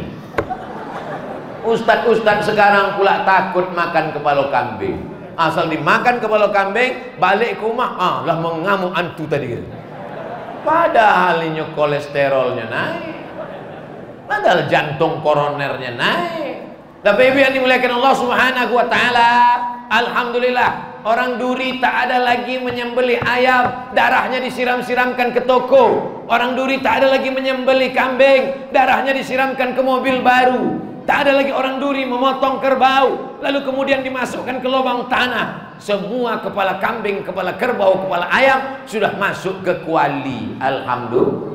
[1.65, 4.95] Ustad-ustad sekarang pula takut makan kepala kambing.
[5.35, 9.59] Asal dimakan kepala kambing, balik ke rumah, ah lah mengamuk antu tadi.
[10.65, 13.15] Padahal ini kolesterolnya naik.
[14.25, 16.55] Padahal jantung koronernya naik.
[17.05, 19.31] Tapi ibu yang dimuliakan Allah Subhanahu wa taala,
[19.93, 26.17] alhamdulillah Orang duri tak ada lagi menyembeli ayam, darahnya disiram-siramkan ke toko.
[26.25, 30.81] Orang duri tak ada lagi menyembeli kambing, darahnya disiramkan ke mobil baru.
[31.05, 35.64] Tak ada lagi orang duri memotong kerbau, lalu kemudian dimasukkan ke lubang tanah.
[35.77, 40.55] Semua kepala kambing, kepala kerbau, kepala ayam sudah masuk ke kuali.
[40.57, 41.53] Alhamdulillah.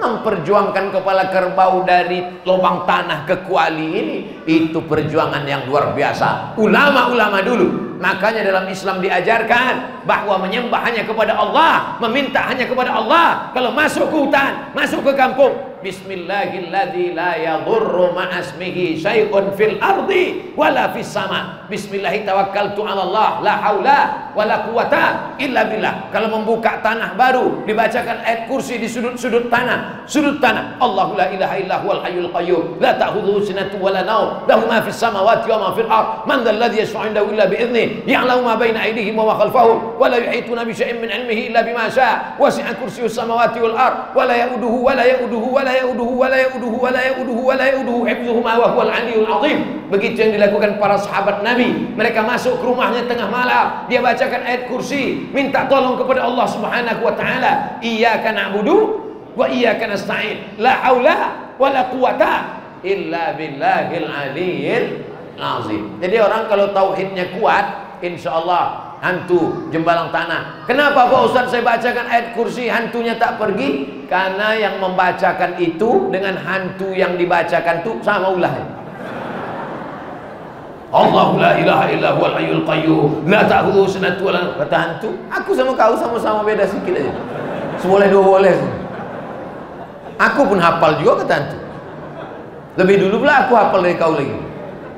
[0.00, 4.16] Memperjuangkan kepala kerbau dari lubang tanah ke kuali ini
[4.48, 6.56] itu perjuangan yang luar biasa.
[6.56, 8.00] Ulama-ulama dulu.
[8.00, 13.52] Makanya dalam Islam diajarkan bahwa menyembah hanya kepada Allah meminta hanya kepada Allah.
[13.52, 19.32] Kalau masuk ke hutan masuk ke kampung بسم الله الذي لا يضر مع اسمه شيء
[19.56, 20.12] في الأرض
[20.56, 21.44] ولا في السماء.
[21.72, 23.30] بسم الله توكلت على الله.
[23.40, 23.88] لا حول
[24.36, 24.94] ولا قوة
[25.40, 25.94] إلا بالله.
[26.12, 30.04] Kalau membuka tanah baru dibacakan ayat kursi di sudut-sudut tanah.
[30.04, 30.40] Sudut
[30.82, 34.88] الله لا اله الا هو الحي القيوم لا تاخذه سنه ولا نوم له ما في
[34.88, 39.18] السماوات وما في الأرض من ذا الذي يشفع عنده الا باذنه يعلم ما بين ايديهم
[39.18, 44.34] وما خلفهم ولا يحيطون بشيء من علمه الا بما شاء وسع كرسي السماوات والارض ولا
[44.44, 48.52] يؤوده ولا يؤوده ولا yauduhu wa la yauduhu wa la yauduhu wa la yauduhu hifzuhuma
[48.58, 49.86] wa huwal aliyul azim.
[49.90, 51.94] Begitu yang dilakukan para sahabat Nabi.
[51.94, 57.00] Mereka masuk ke rumahnya tengah malam, dia bacakan ayat kursi, minta tolong kepada Allah Subhanahu
[57.06, 57.78] wa taala.
[57.84, 58.76] Iyyaka na'budu
[59.38, 60.58] wa iyyaka nasta'in.
[60.58, 61.16] La haula
[61.54, 62.32] wa la quwata
[62.82, 64.86] illa billahil aliyil
[65.38, 65.96] azim.
[66.02, 70.64] Jadi orang kalau tauhidnya kuat, insyaallah hantu jembalang tanah.
[70.68, 74.04] Kenapa Pak Ustaz saya bacakan ayat kursi hantunya tak pergi?
[74.06, 78.54] Karena yang membacakan itu dengan hantu yang dibacakan itu sama ulah.
[80.90, 85.10] Allah la ilaha illa huwal hayyul qayyum la ta'khudhuhu sinatun wa la kata hantu.
[85.30, 87.12] Aku sama kau sama-sama beda sikit aja.
[87.78, 88.58] Seboleh dua boleh.
[90.20, 91.58] Aku pun hafal juga kata hantu.
[92.76, 94.34] Lebih dulu pula aku hafal dari kau lagi.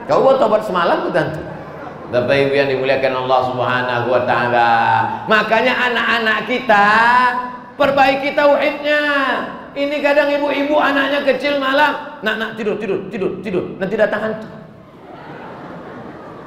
[0.09, 1.52] Kau buat tobat semalam kata hantu.
[2.13, 4.71] Bapak Ibu yang dimuliakan Allah Subhanahu wa taala.
[5.25, 6.89] Makanya anak-anak kita
[7.81, 9.03] perbaiki tauhidnya.
[9.73, 14.49] Ini kadang ibu-ibu anaknya kecil malam, nak nak tidur tidur tidur tidur, nanti datang hantu.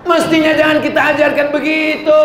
[0.05, 2.21] Mestinya jangan kita ajarkan begitu.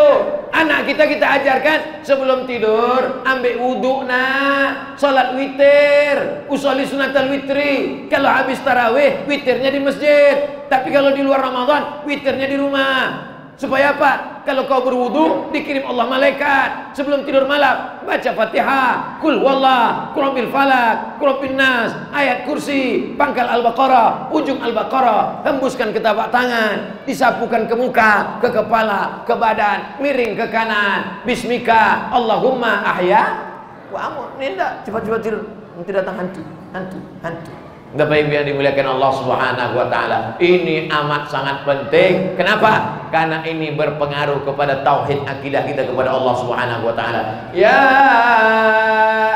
[0.53, 8.05] Anak kita kita ajarkan sebelum tidur ambil wudhu nah, salat witir, usoli sunatul witri.
[8.13, 10.61] Kalau habis tarawih, witirnya di masjid.
[10.69, 13.30] Tapi kalau di luar Ramadan, witirnya di rumah.
[13.61, 14.41] Supaya apa?
[14.49, 16.97] Kalau kau berwudu, dikirim Allah malaikat.
[16.97, 23.45] Sebelum tidur malam, baca Fatihah, Kul wallah, Qul bil falak, bin nas, ayat kursi, pangkal
[23.45, 30.41] Al-Baqarah, ujung Al-Baqarah, hembuskan ke tapak tangan, disapukan ke muka, ke kepala, ke badan, miring
[30.41, 31.21] ke kanan.
[31.29, 33.45] Bismika, Allahumma ahya
[33.93, 34.41] wa amut.
[34.41, 35.45] Ninda, cepat-cepat tidur.
[35.77, 36.43] Nanti datang hantu,
[36.73, 37.70] hantu, hantu.
[37.91, 40.19] Bapak Ibu yang dimuliakan Allah Subhanahu wa taala.
[40.39, 42.39] Ini amat sangat penting.
[42.39, 43.03] Kenapa?
[43.11, 47.51] Karena ini berpengaruh kepada tauhid akidah kita kepada Allah Subhanahu wa taala.
[47.51, 47.83] Ya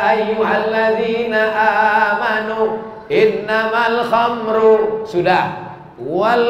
[0.06, 1.42] ayyuhalladzina
[2.14, 2.78] amanu
[3.10, 6.46] innamal khamru sudah wal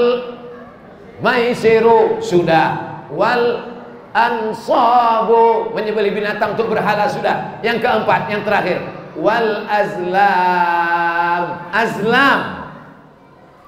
[1.25, 3.65] maisiru sudah wal
[4.13, 7.65] ansabu menyembelih binatang untuk berhala sudah.
[7.65, 11.45] Yang keempat, yang terakhir wal azlam.
[11.71, 12.41] Azlam.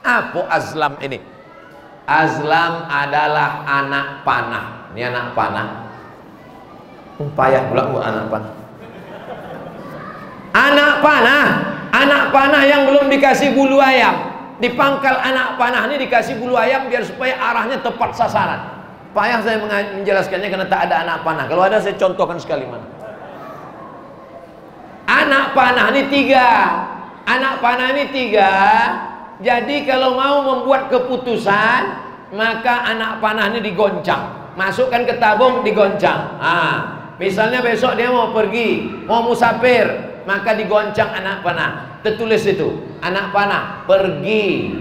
[0.07, 1.19] Apa azlam ini?
[2.07, 4.67] Azlam adalah anak panah.
[4.95, 5.91] Ini anak panah.
[7.35, 8.53] Payah pula buat anak panah.
[10.55, 11.47] Anak panah.
[11.91, 14.37] Anak panah yang belum dikasih bulu ayam.
[14.57, 18.61] Di pangkal anak panah ini dikasih bulu ayam biar supaya arahnya tepat sasaran.
[19.17, 21.45] Payah saya menjelaskannya karena tak ada anak panah.
[21.49, 22.96] Kalau ada saya contohkan sekali mana
[25.07, 26.51] Anak panah ini tiga.
[27.27, 28.53] Anak panah ini tiga.
[29.39, 31.81] Jadi kalau mau membuat keputusan,
[32.35, 34.55] maka anak panah ini digoncang.
[34.59, 36.41] Masukkan ke tabung, digoncang.
[36.43, 36.77] Ah,
[37.23, 39.87] misalnya besok dia mau pergi, mau musafir,
[40.27, 42.03] maka digoncang anak panah.
[42.03, 44.75] Tertulis itu anak panah pergi.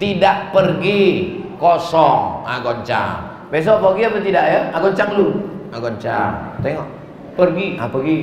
[0.00, 1.02] Tidak pergi
[1.60, 2.40] kosong.
[2.48, 3.44] Ah goncang.
[3.52, 4.60] Besok pergi apa tidak ya?
[4.72, 5.28] Ah goncang dulu.
[5.68, 6.32] Ah goncang.
[6.64, 6.88] Tengok.
[7.36, 7.76] Pergi.
[7.76, 8.20] Ah pergi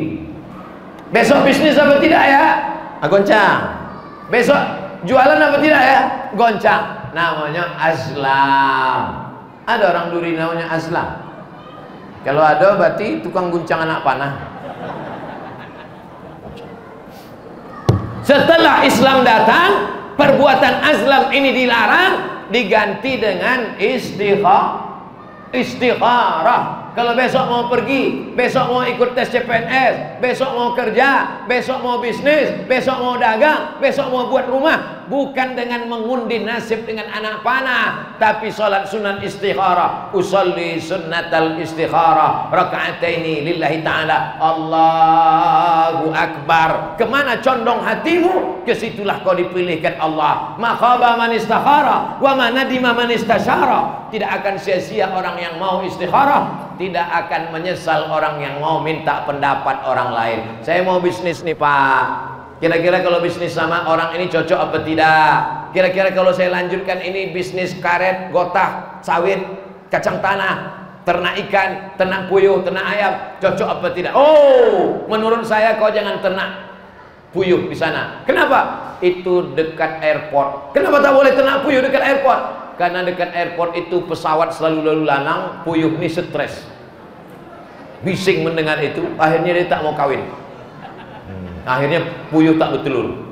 [1.11, 2.45] besok bisnis apa tidak ya?
[2.99, 3.59] Ah goncang.
[4.27, 4.61] Besok
[5.07, 5.99] jualan apa tidak ya?
[6.35, 6.83] Goncang.
[7.15, 9.03] Namanya aslam.
[9.67, 11.27] Ada orang duri namanya aslam.
[12.27, 14.33] Kalau ada berarti tukang guncang anak panah.
[18.27, 19.69] Setelah Islam datang
[20.19, 22.13] perbuatan azlam ini dilarang
[22.51, 24.87] diganti dengan istikharah
[25.55, 32.01] istikharah kalau besok mau pergi, besok mau ikut tes CPNS, besok mau kerja, besok mau
[32.01, 38.17] bisnis, besok mau dagang, besok mau buat rumah, bukan dengan mengundi nasib dengan anak panah,
[38.17, 40.09] tapi salat sunnah istikharah.
[40.17, 42.49] Usolli sunnatal istikharah
[43.05, 44.41] ini lillahi taala.
[44.41, 46.97] Allahu akbar.
[46.97, 48.65] Ke mana condong hatimu?
[48.65, 50.57] Ke situlah kau dipilihkan Allah.
[50.57, 53.13] Makhaba man istakhara wa man nadima man.
[53.13, 59.81] Tidak akan sia-sia orang yang mau istikharah tidak akan menyesal orang yang mau minta pendapat
[59.83, 60.39] orang lain.
[60.61, 62.05] Saya mau bisnis nih pak.
[62.57, 65.33] Kira-kira kalau bisnis sama orang ini cocok apa tidak?
[65.73, 69.37] Kira-kira kalau saya lanjutkan ini bisnis karet gotah sawit
[69.93, 74.13] kacang tanah ternak ikan ternak puyuh ternak ayam cocok apa tidak?
[74.17, 76.73] Oh menurut saya kau jangan ternak
[77.29, 78.25] puyuh di sana.
[78.25, 78.89] Kenapa?
[79.05, 80.73] Itu dekat airport.
[80.73, 85.41] Kenapa tak boleh ternak puyuh dekat airport karena dekat airport itu pesawat selalu lalu lalang
[85.65, 86.63] puyuh ini stres
[88.05, 91.65] bising mendengar itu akhirnya dia tak mau kawin hmm.
[91.65, 91.99] akhirnya
[92.29, 93.25] puyuh tak bertelur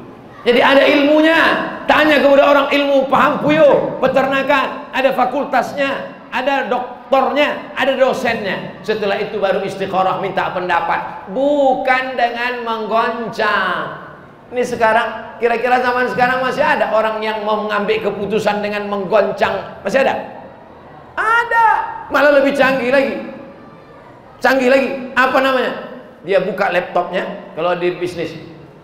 [0.45, 1.37] jadi ada ilmunya
[1.85, 8.83] tanya kepada orang ilmu paham puyuh peternakan ada fakultasnya ada doktornya, ada dosennya.
[8.83, 14.04] Setelah itu baru istikharah minta pendapat, bukan dengan menggoncang.
[14.55, 19.83] Ini sekarang kira-kira zaman sekarang masih ada orang yang mau mengambil keputusan dengan menggoncang.
[19.83, 20.15] Masih ada?
[21.19, 21.67] Ada.
[22.07, 23.19] Malah lebih canggih lagi.
[24.39, 25.11] Canggih lagi.
[25.11, 25.91] Apa namanya?
[26.23, 28.31] Dia buka laptopnya kalau di bisnis.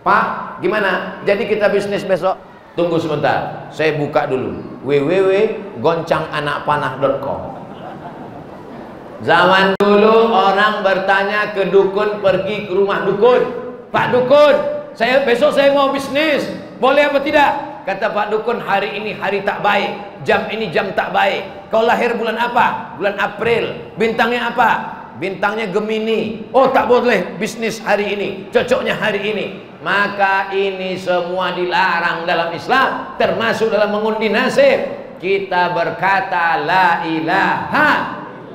[0.04, 1.24] Pak, gimana?
[1.24, 2.36] Jadi kita bisnis besok?
[2.76, 3.72] Tunggu sebentar.
[3.72, 4.84] Saya buka dulu.
[4.84, 7.40] www.goncanganakpanah.com
[9.24, 13.72] Zaman dulu orang bertanya ke dukun pergi ke rumah dukun.
[13.88, 17.52] Pak dukun, saya besok saya mau bisnis boleh apa tidak?
[17.86, 20.26] Kata Pak Dukun hari ini hari tak baik.
[20.26, 21.70] Jam ini jam tak baik.
[21.70, 22.98] Kau lahir bulan apa?
[22.98, 23.94] Bulan April.
[24.02, 24.70] Bintangnya apa?
[25.22, 26.50] Bintangnya Gemini.
[26.50, 28.50] Oh tak boleh bisnis hari ini.
[28.50, 29.46] Cocoknya hari ini.
[29.86, 34.98] Maka ini semua dilarang dalam Islam termasuk dalam mengundi nasib.
[35.22, 37.90] Kita berkata la ilaha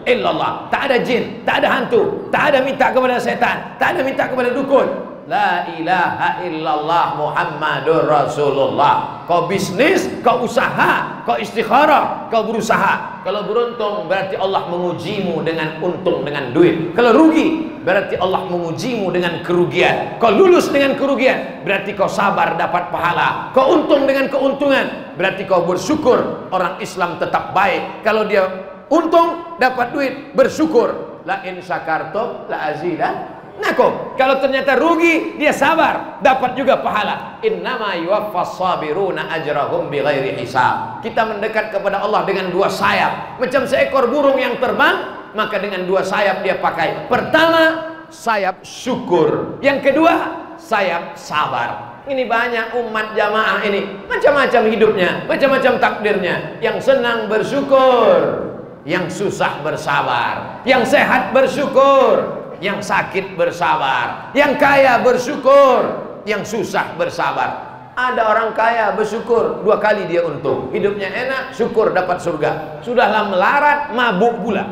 [0.02, 0.66] illallah.
[0.66, 4.50] Tak ada jin tak ada hantu tak ada minta kepada setan tak ada minta kepada
[4.50, 9.26] dukun La ilaha illallah Muhammadur Rasulullah.
[9.26, 13.26] Kau bisnis, kau usaha Kau istikharah, kau berusaha.
[13.26, 16.94] Kalau beruntung berarti Allah mengujimu dengan untung, dengan duit.
[16.94, 20.22] Kalau rugi berarti Allah mengujimu dengan kerugian.
[20.22, 23.50] Kau lulus dengan kerugian Berarti kau sabar dapat pahala.
[23.50, 28.06] Kau untung dengan keuntungan Berarti kau bersyukur Orang Islam tetap baik.
[28.06, 28.46] Kalau dia
[28.86, 31.18] untung dapat duit bersyukur.
[31.26, 34.16] La in syakartum la azidah Nakum.
[34.20, 37.40] Kalau ternyata rugi, dia sabar, dapat juga pahala.
[37.40, 41.00] Innama yuwaffas sabiruna ajrahum bighairi hisab.
[41.00, 43.40] Kita mendekat kepada Allah dengan dua sayap.
[43.40, 47.08] Macam seekor burung yang terbang, maka dengan dua sayap dia pakai.
[47.08, 49.60] Pertama, sayap syukur.
[49.64, 50.12] Yang kedua,
[50.60, 52.00] sayap sabar.
[52.06, 56.62] Ini banyak umat jamaah ini macam-macam hidupnya, macam-macam takdirnya.
[56.62, 58.46] Yang senang bersyukur,
[58.86, 67.66] yang susah bersabar, yang sehat bersyukur, yang sakit bersabar, yang kaya bersyukur, yang susah bersabar.
[67.96, 70.68] Ada orang kaya bersyukur, dua kali dia untung.
[70.68, 72.80] Hidupnya enak, syukur dapat surga.
[72.84, 74.68] Sudahlah melarat, mabuk pula.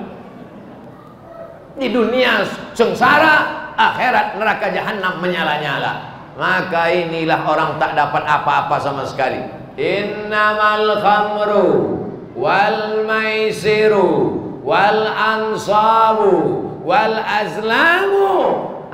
[1.80, 2.45] Di dunia
[2.76, 6.12] sengsara, akhirat neraka jahanam menyala-nyala.
[6.37, 9.41] Maka inilah orang tak dapat apa-apa sama sekali.
[9.80, 11.66] Innamal khamru
[12.37, 18.32] wal maisiru wal ansabu wal azlamu.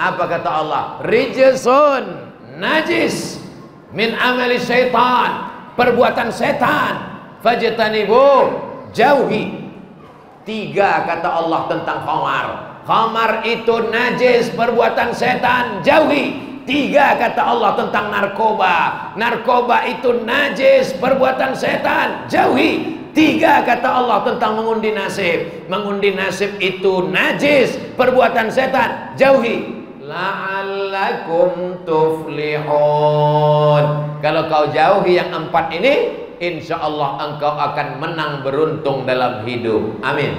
[0.01, 0.85] Apa kata Allah?
[1.05, 2.05] Rijsun
[2.57, 3.43] najis
[3.93, 5.51] min amali syaitan.
[5.75, 6.95] Perbuatan setan.
[7.43, 8.55] Fajtanibu
[8.95, 9.69] jauhi.
[10.47, 12.47] Tiga kata Allah tentang khamar
[12.89, 16.51] khamar itu najis perbuatan setan jauhi.
[16.65, 19.11] Tiga kata Allah tentang narkoba.
[19.19, 25.67] Narkoba itu najis Perbuatan setan Jauhi Tiga kata Allah tentang mengundi nasib.
[25.67, 29.81] Mengundi nasib itu najis, perbuatan setan, jauhi.
[30.11, 33.85] la'allakum tuflihun.
[34.19, 35.95] Kalau kau jauhi yang empat ini,
[36.43, 40.03] insya Allah engkau akan menang beruntung dalam hidup.
[40.03, 40.35] Amin.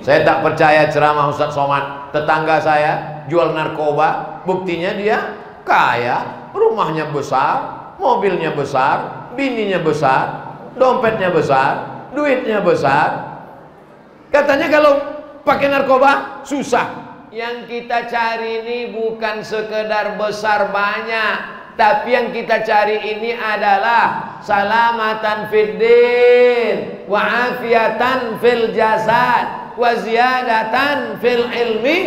[0.00, 2.14] Saya tak percaya ceramah Ustaz Somad.
[2.14, 5.34] Tetangga saya jual narkoba, buktinya dia
[5.66, 10.45] kaya, rumahnya besar, mobilnya besar, bininya besar,
[10.76, 11.72] dompetnya besar,
[12.12, 13.08] duitnya besar.
[14.30, 14.92] Katanya kalau
[15.42, 17.04] pakai narkoba susah.
[17.32, 21.36] Yang kita cari ini bukan sekedar besar banyak,
[21.76, 27.20] tapi yang kita cari ini adalah salamatan fid din wa
[27.52, 31.98] afiatan fil jasad wa ziyadatan fil ilmi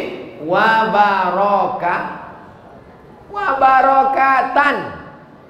[0.41, 2.01] wa barokah
[3.29, 4.98] wa barokatan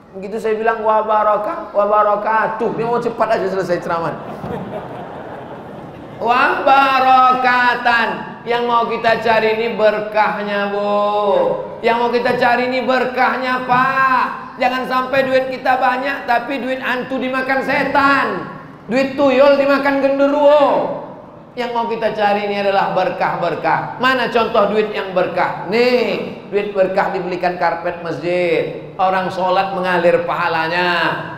[0.09, 4.15] begitu saya bilang wa barokah wa barokatuh ini mau cepat aja selesai ceramah.
[6.19, 8.07] Wa barokatan
[8.43, 10.91] yang mau kita cari ini berkahnya bu.
[11.79, 14.25] Yang mau kita cari ini berkahnya pak.
[14.59, 18.27] Jangan sampai duit kita banyak Tapi duit antu dimakan setan.
[18.91, 20.63] Duit tuyul dimakan genderuwo.
[21.55, 24.01] Yang mau kita cari ini adalah berkah-berkah.
[24.03, 25.71] Mana contoh duit yang berkah?
[25.71, 30.87] Nih duit berkah dibelikan karpet masjid Orang sholat mengalir pahalanya.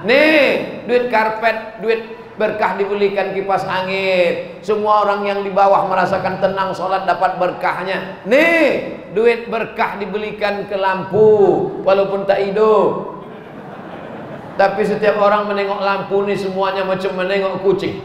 [0.01, 2.01] Nih duit karpet Duit
[2.33, 4.57] berkah dibelikan kipas angin.
[4.65, 8.25] Semua orang yang di bawah merasakan tenang sholat dapat berkahnya.
[8.25, 13.21] Nih duit berkah dibelikan ke lampu walaupun tak hidup.
[14.57, 18.01] Tapi setiap orang menengok lampu nih semuanya macam menengok kucing.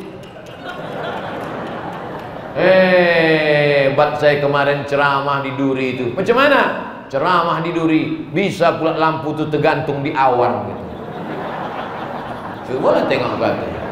[2.57, 6.07] Eh, bat saya kemarin ceramah di Duri itu.
[6.13, 6.86] Macam mana?
[7.07, 10.85] Ceramah di Duri, bisa pula lampu itu tergantung di awan gitu.
[12.67, 13.83] Coba tengok katanya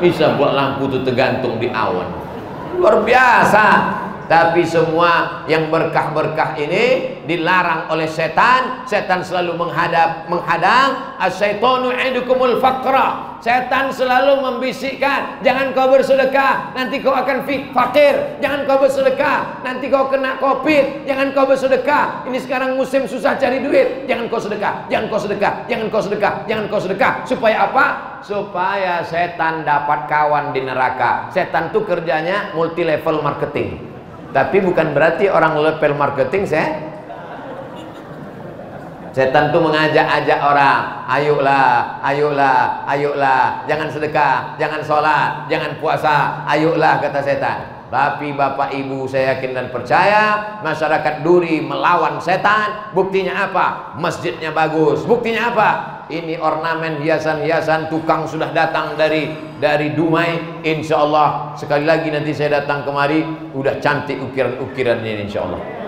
[0.00, 2.08] bisa buat lampu itu tergantung di awan.
[2.78, 3.64] Luar biasa
[4.30, 13.30] tapi semua yang berkah-berkah ini dilarang oleh setan setan selalu menghadap menghadang asyaitonu idukumul faqra
[13.40, 18.36] Setan selalu membisikkan, jangan kau bersedekah, nanti kau akan fakir.
[18.36, 21.08] Jangan kau bersedekah, nanti kau kena covid.
[21.08, 22.28] Jangan kau bersedekah.
[22.28, 24.04] Ini sekarang musim susah cari duit.
[24.04, 27.12] Jangan kau sedekah, jangan kau sedekah, jangan kau sedekah, jangan kau sedekah.
[27.24, 27.86] Supaya apa?
[28.20, 31.32] Supaya setan dapat kawan di neraka.
[31.32, 33.89] Setan tuh kerjanya multi level marketing.
[34.30, 36.90] Tapi bukan berarti orang level marketing saya
[39.10, 47.18] Setan tuh mengajak-ajak orang, ayolah, ayolah, ayolah, jangan sedekah, jangan sholat, jangan puasa, ayolah kata
[47.18, 47.80] setan.
[47.90, 53.98] Tapi bapak ibu saya yakin dan percaya Masyarakat duri melawan setan Buktinya apa?
[53.98, 55.99] Masjidnya bagus Buktinya apa?
[56.10, 59.30] Ini ornamen hiasan-hiasan Tukang sudah datang dari
[59.62, 63.22] dari Dumai Insya Allah Sekali lagi nanti saya datang kemari
[63.54, 65.80] Udah cantik ukiran-ukirannya insya Allah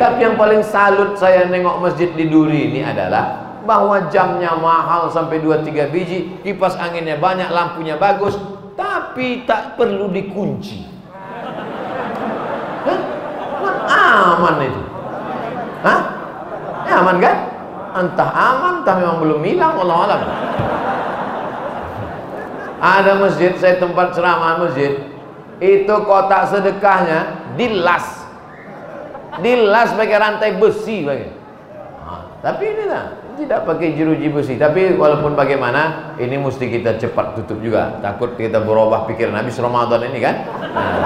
[0.00, 5.44] tapi yang paling salut saya nengok masjid di Duri ini adalah bahwa jamnya mahal sampai
[5.44, 8.32] 2-3 biji, kipas anginnya banyak, lampunya bagus,
[8.80, 10.88] tapi tak perlu dikunci.
[12.88, 13.00] Hah?
[14.40, 14.82] Aman itu.
[15.84, 16.00] Hah?
[16.88, 17.36] Aman kan?
[17.90, 20.22] Entah aman, entah memang belum hilang, Allah alam.
[22.80, 25.04] Ada masjid, saya tempat ceramah masjid,
[25.60, 28.20] itu kotak sedekahnya dilas
[29.38, 31.30] dilas pakai rantai besi pakai.
[32.02, 33.04] Nah, tapi ini lah
[33.38, 34.58] tidak pakai jeruji besi.
[34.58, 38.02] Tapi walaupun bagaimana, ini mesti kita cepat tutup juga.
[38.02, 40.36] Takut kita berubah pikiran habis Ramadan ini kan.
[40.74, 40.98] Nah.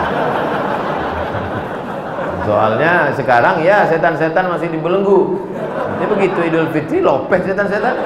[2.45, 5.49] Soalnya sekarang ya setan-setan masih dibelenggu.
[6.05, 7.97] Ini begitu Idul Fitri lopeh setan-setan.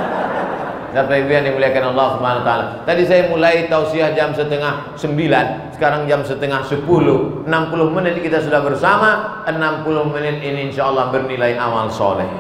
[0.95, 2.65] Bapak Ibu yang dimuliakan Allah Subhanahu taala.
[2.87, 7.43] Tadi saya mulai tausiah jam setengah sembilan, sekarang jam setengah sepuluh.
[7.43, 7.51] 60
[7.91, 12.31] menit kita sudah bersama, 60 menit ini insya Allah bernilai amal soleh.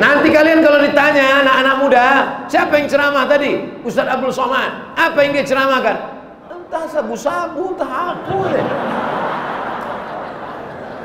[0.00, 2.06] Nanti kalian kalau ditanya anak-anak muda,
[2.48, 3.84] siapa yang ceramah tadi?
[3.84, 4.96] Ustaz Abdul Somad.
[4.96, 5.96] Apa yang dia ceramahkan?
[6.48, 8.64] Entah sabu-sabu, entah aku deh.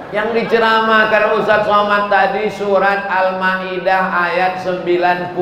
[0.10, 5.38] Yang diceramahkan Ustaz Somad tadi surat Al-Maidah ayat 90.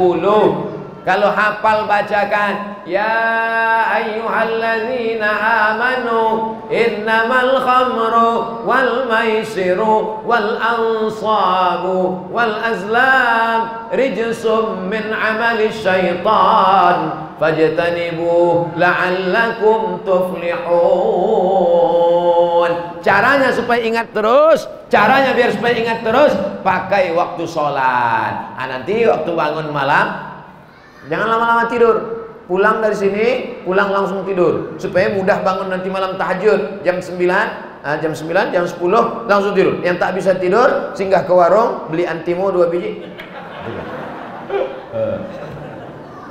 [1.08, 2.84] Kalau hafal bacakan.
[2.84, 5.28] Ya ayyuhalladzina
[5.72, 17.24] amanu Innamal khamru wal maisiru wal ansabu wal azlam Rijsum min amali syaitan.
[17.40, 21.48] Fajtanibu la'allakum tuflihun
[23.08, 29.32] Caranya supaya ingat terus Caranya biar supaya ingat terus Pakai waktu sholat nah, Nanti waktu
[29.32, 30.28] bangun malam
[31.08, 31.96] Jangan lama-lama tidur.
[32.48, 33.28] Pulang dari sini,
[33.68, 34.80] pulang langsung tidur.
[34.80, 37.20] Supaya mudah bangun nanti malam tahajud jam 9
[37.84, 39.84] ah, jam 9, jam 10 langsung tidur.
[39.84, 43.04] Yang tak bisa tidur, singgah ke warung, beli antimo dua biji.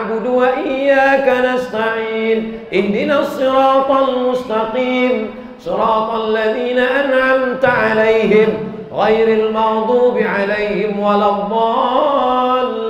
[0.00, 2.64] Na'budu wa iyyaka nasta'in.
[2.72, 5.39] Ihdinas siratal mustaqim.
[5.64, 8.48] صراط الذين أنعمت عليهم
[8.92, 12.80] غير المغضوب عليهم ولا الضالين.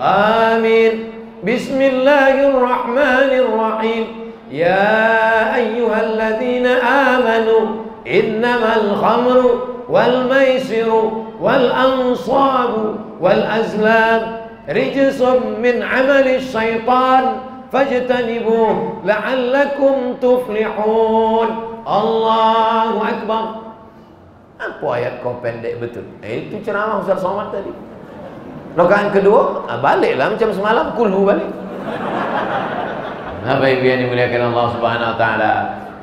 [0.00, 1.12] آمين.
[1.44, 4.06] بسم الله الرحمن الرحيم.
[4.50, 7.66] يا أيها الذين آمنوا
[8.06, 9.58] إنما الخمر
[9.88, 14.36] والميسر والأنصاب والأزلام
[14.68, 15.22] رجس
[15.62, 17.24] من عمل الشيطان
[17.70, 21.48] fajtanibuh la'allakum tuflihun
[21.86, 23.44] Allahu Akbar
[24.56, 27.70] apa ayat kau pendek betul eh, itu ceramah Ustaz Somad tadi
[28.76, 31.48] Rakaat kedua, ah, baliklah macam semalam kulhu balik.
[33.40, 35.52] Nah, baik yang dimuliakan Allah Subhanahu wa taala.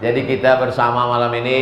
[0.04, 1.62] Jadi kita bersama malam ini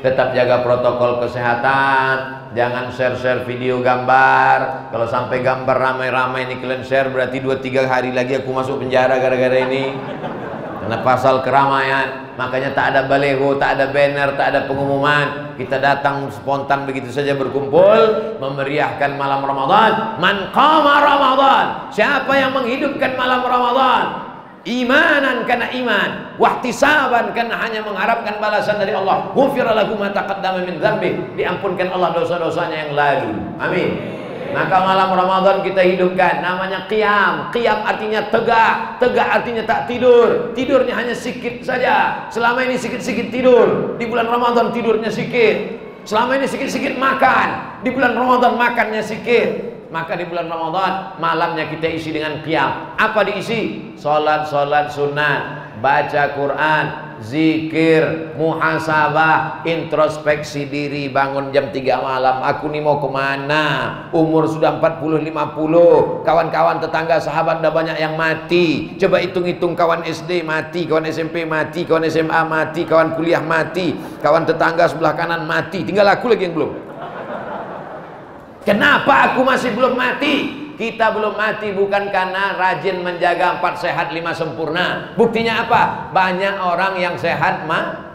[0.00, 4.88] tetap jaga protokol kesehatan, jangan share-share video gambar.
[4.88, 9.60] Kalau sampai gambar ramai-ramai ini kalian share berarti 2-3 hari lagi aku masuk penjara gara-gara
[9.68, 9.92] ini.
[10.80, 15.52] Karena pasal keramaian, makanya tak ada baleho, tak ada banner, tak ada pengumuman.
[15.60, 20.16] Kita datang spontan begitu saja berkumpul memeriahkan malam Ramadan.
[20.16, 21.92] Man qama Ramadan.
[21.92, 24.25] Siapa yang menghidupkan malam Ramadan?
[24.66, 26.10] Imanan karena iman.
[26.36, 29.30] Wahtisaban karena hanya mengharapkan balasan dari Allah.
[29.32, 30.76] Min
[31.38, 33.30] diampunkan Allah dosa-dosanya yang lalu.
[33.62, 33.90] Amin.
[34.50, 36.42] Maka malam Ramadan kita hidupkan.
[36.42, 37.54] Namanya qiyam.
[37.54, 38.98] Qiyam artinya tegak.
[38.98, 40.50] Tegak artinya tak tidur.
[40.52, 42.26] Tidurnya hanya sedikit saja.
[42.34, 43.94] Selama ini sedikit-sedikit tidur.
[43.96, 47.80] Di bulan Ramadan tidurnya sedikit selama ini sedikit-sedikit makan.
[47.82, 52.96] Di bulan Ramadan makannya sedikit maka di bulan Ramadan malamnya kita isi dengan qiyam.
[52.98, 53.92] Apa diisi?
[53.96, 55.42] Salat-salat sunat,
[55.80, 56.84] baca Quran,
[57.24, 62.44] zikir, muhasabah, introspeksi diri, bangun jam 3 malam.
[62.44, 63.64] Aku nih mau ke mana?
[64.12, 68.96] Umur sudah 40-50, kawan-kawan tetangga sahabat udah banyak yang mati.
[69.00, 74.44] Coba hitung-hitung kawan SD mati, kawan SMP mati, kawan SMA mati, kawan kuliah mati, kawan
[74.44, 75.84] tetangga sebelah kanan mati.
[75.84, 76.85] Tinggal aku lagi yang belum.
[78.66, 80.66] Kenapa aku masih belum mati?
[80.74, 85.14] Kita belum mati bukan karena rajin menjaga empat sehat lima sempurna.
[85.14, 86.10] Buktinya apa?
[86.10, 88.10] Banyak orang yang sehat ma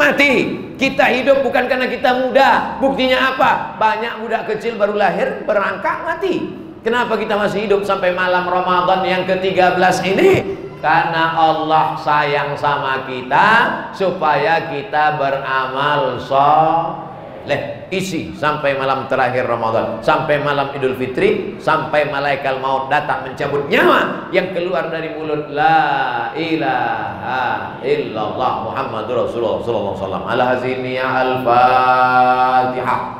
[0.00, 0.56] mati.
[0.80, 2.80] Kita hidup bukan karena kita muda.
[2.80, 3.76] Buktinya apa?
[3.76, 6.48] Banyak budak kecil baru lahir berangkat mati.
[6.80, 10.30] Kenapa kita masih hidup sampai malam Ramadan yang ke-13 ini?
[10.80, 13.48] Karena Allah sayang sama kita
[13.92, 17.09] supaya kita beramal soleh
[17.48, 23.68] leh isi sampai malam terakhir Ramadan sampai malam Idul Fitri sampai malaikat maut datang mencabut
[23.68, 25.50] nyawa yang keluar dari mulut.
[25.52, 30.24] La ilaha illallah Muhammadur Rasulullah sallallahu alaihi wasallam.
[30.26, 33.19] Ala hazini al-fatihah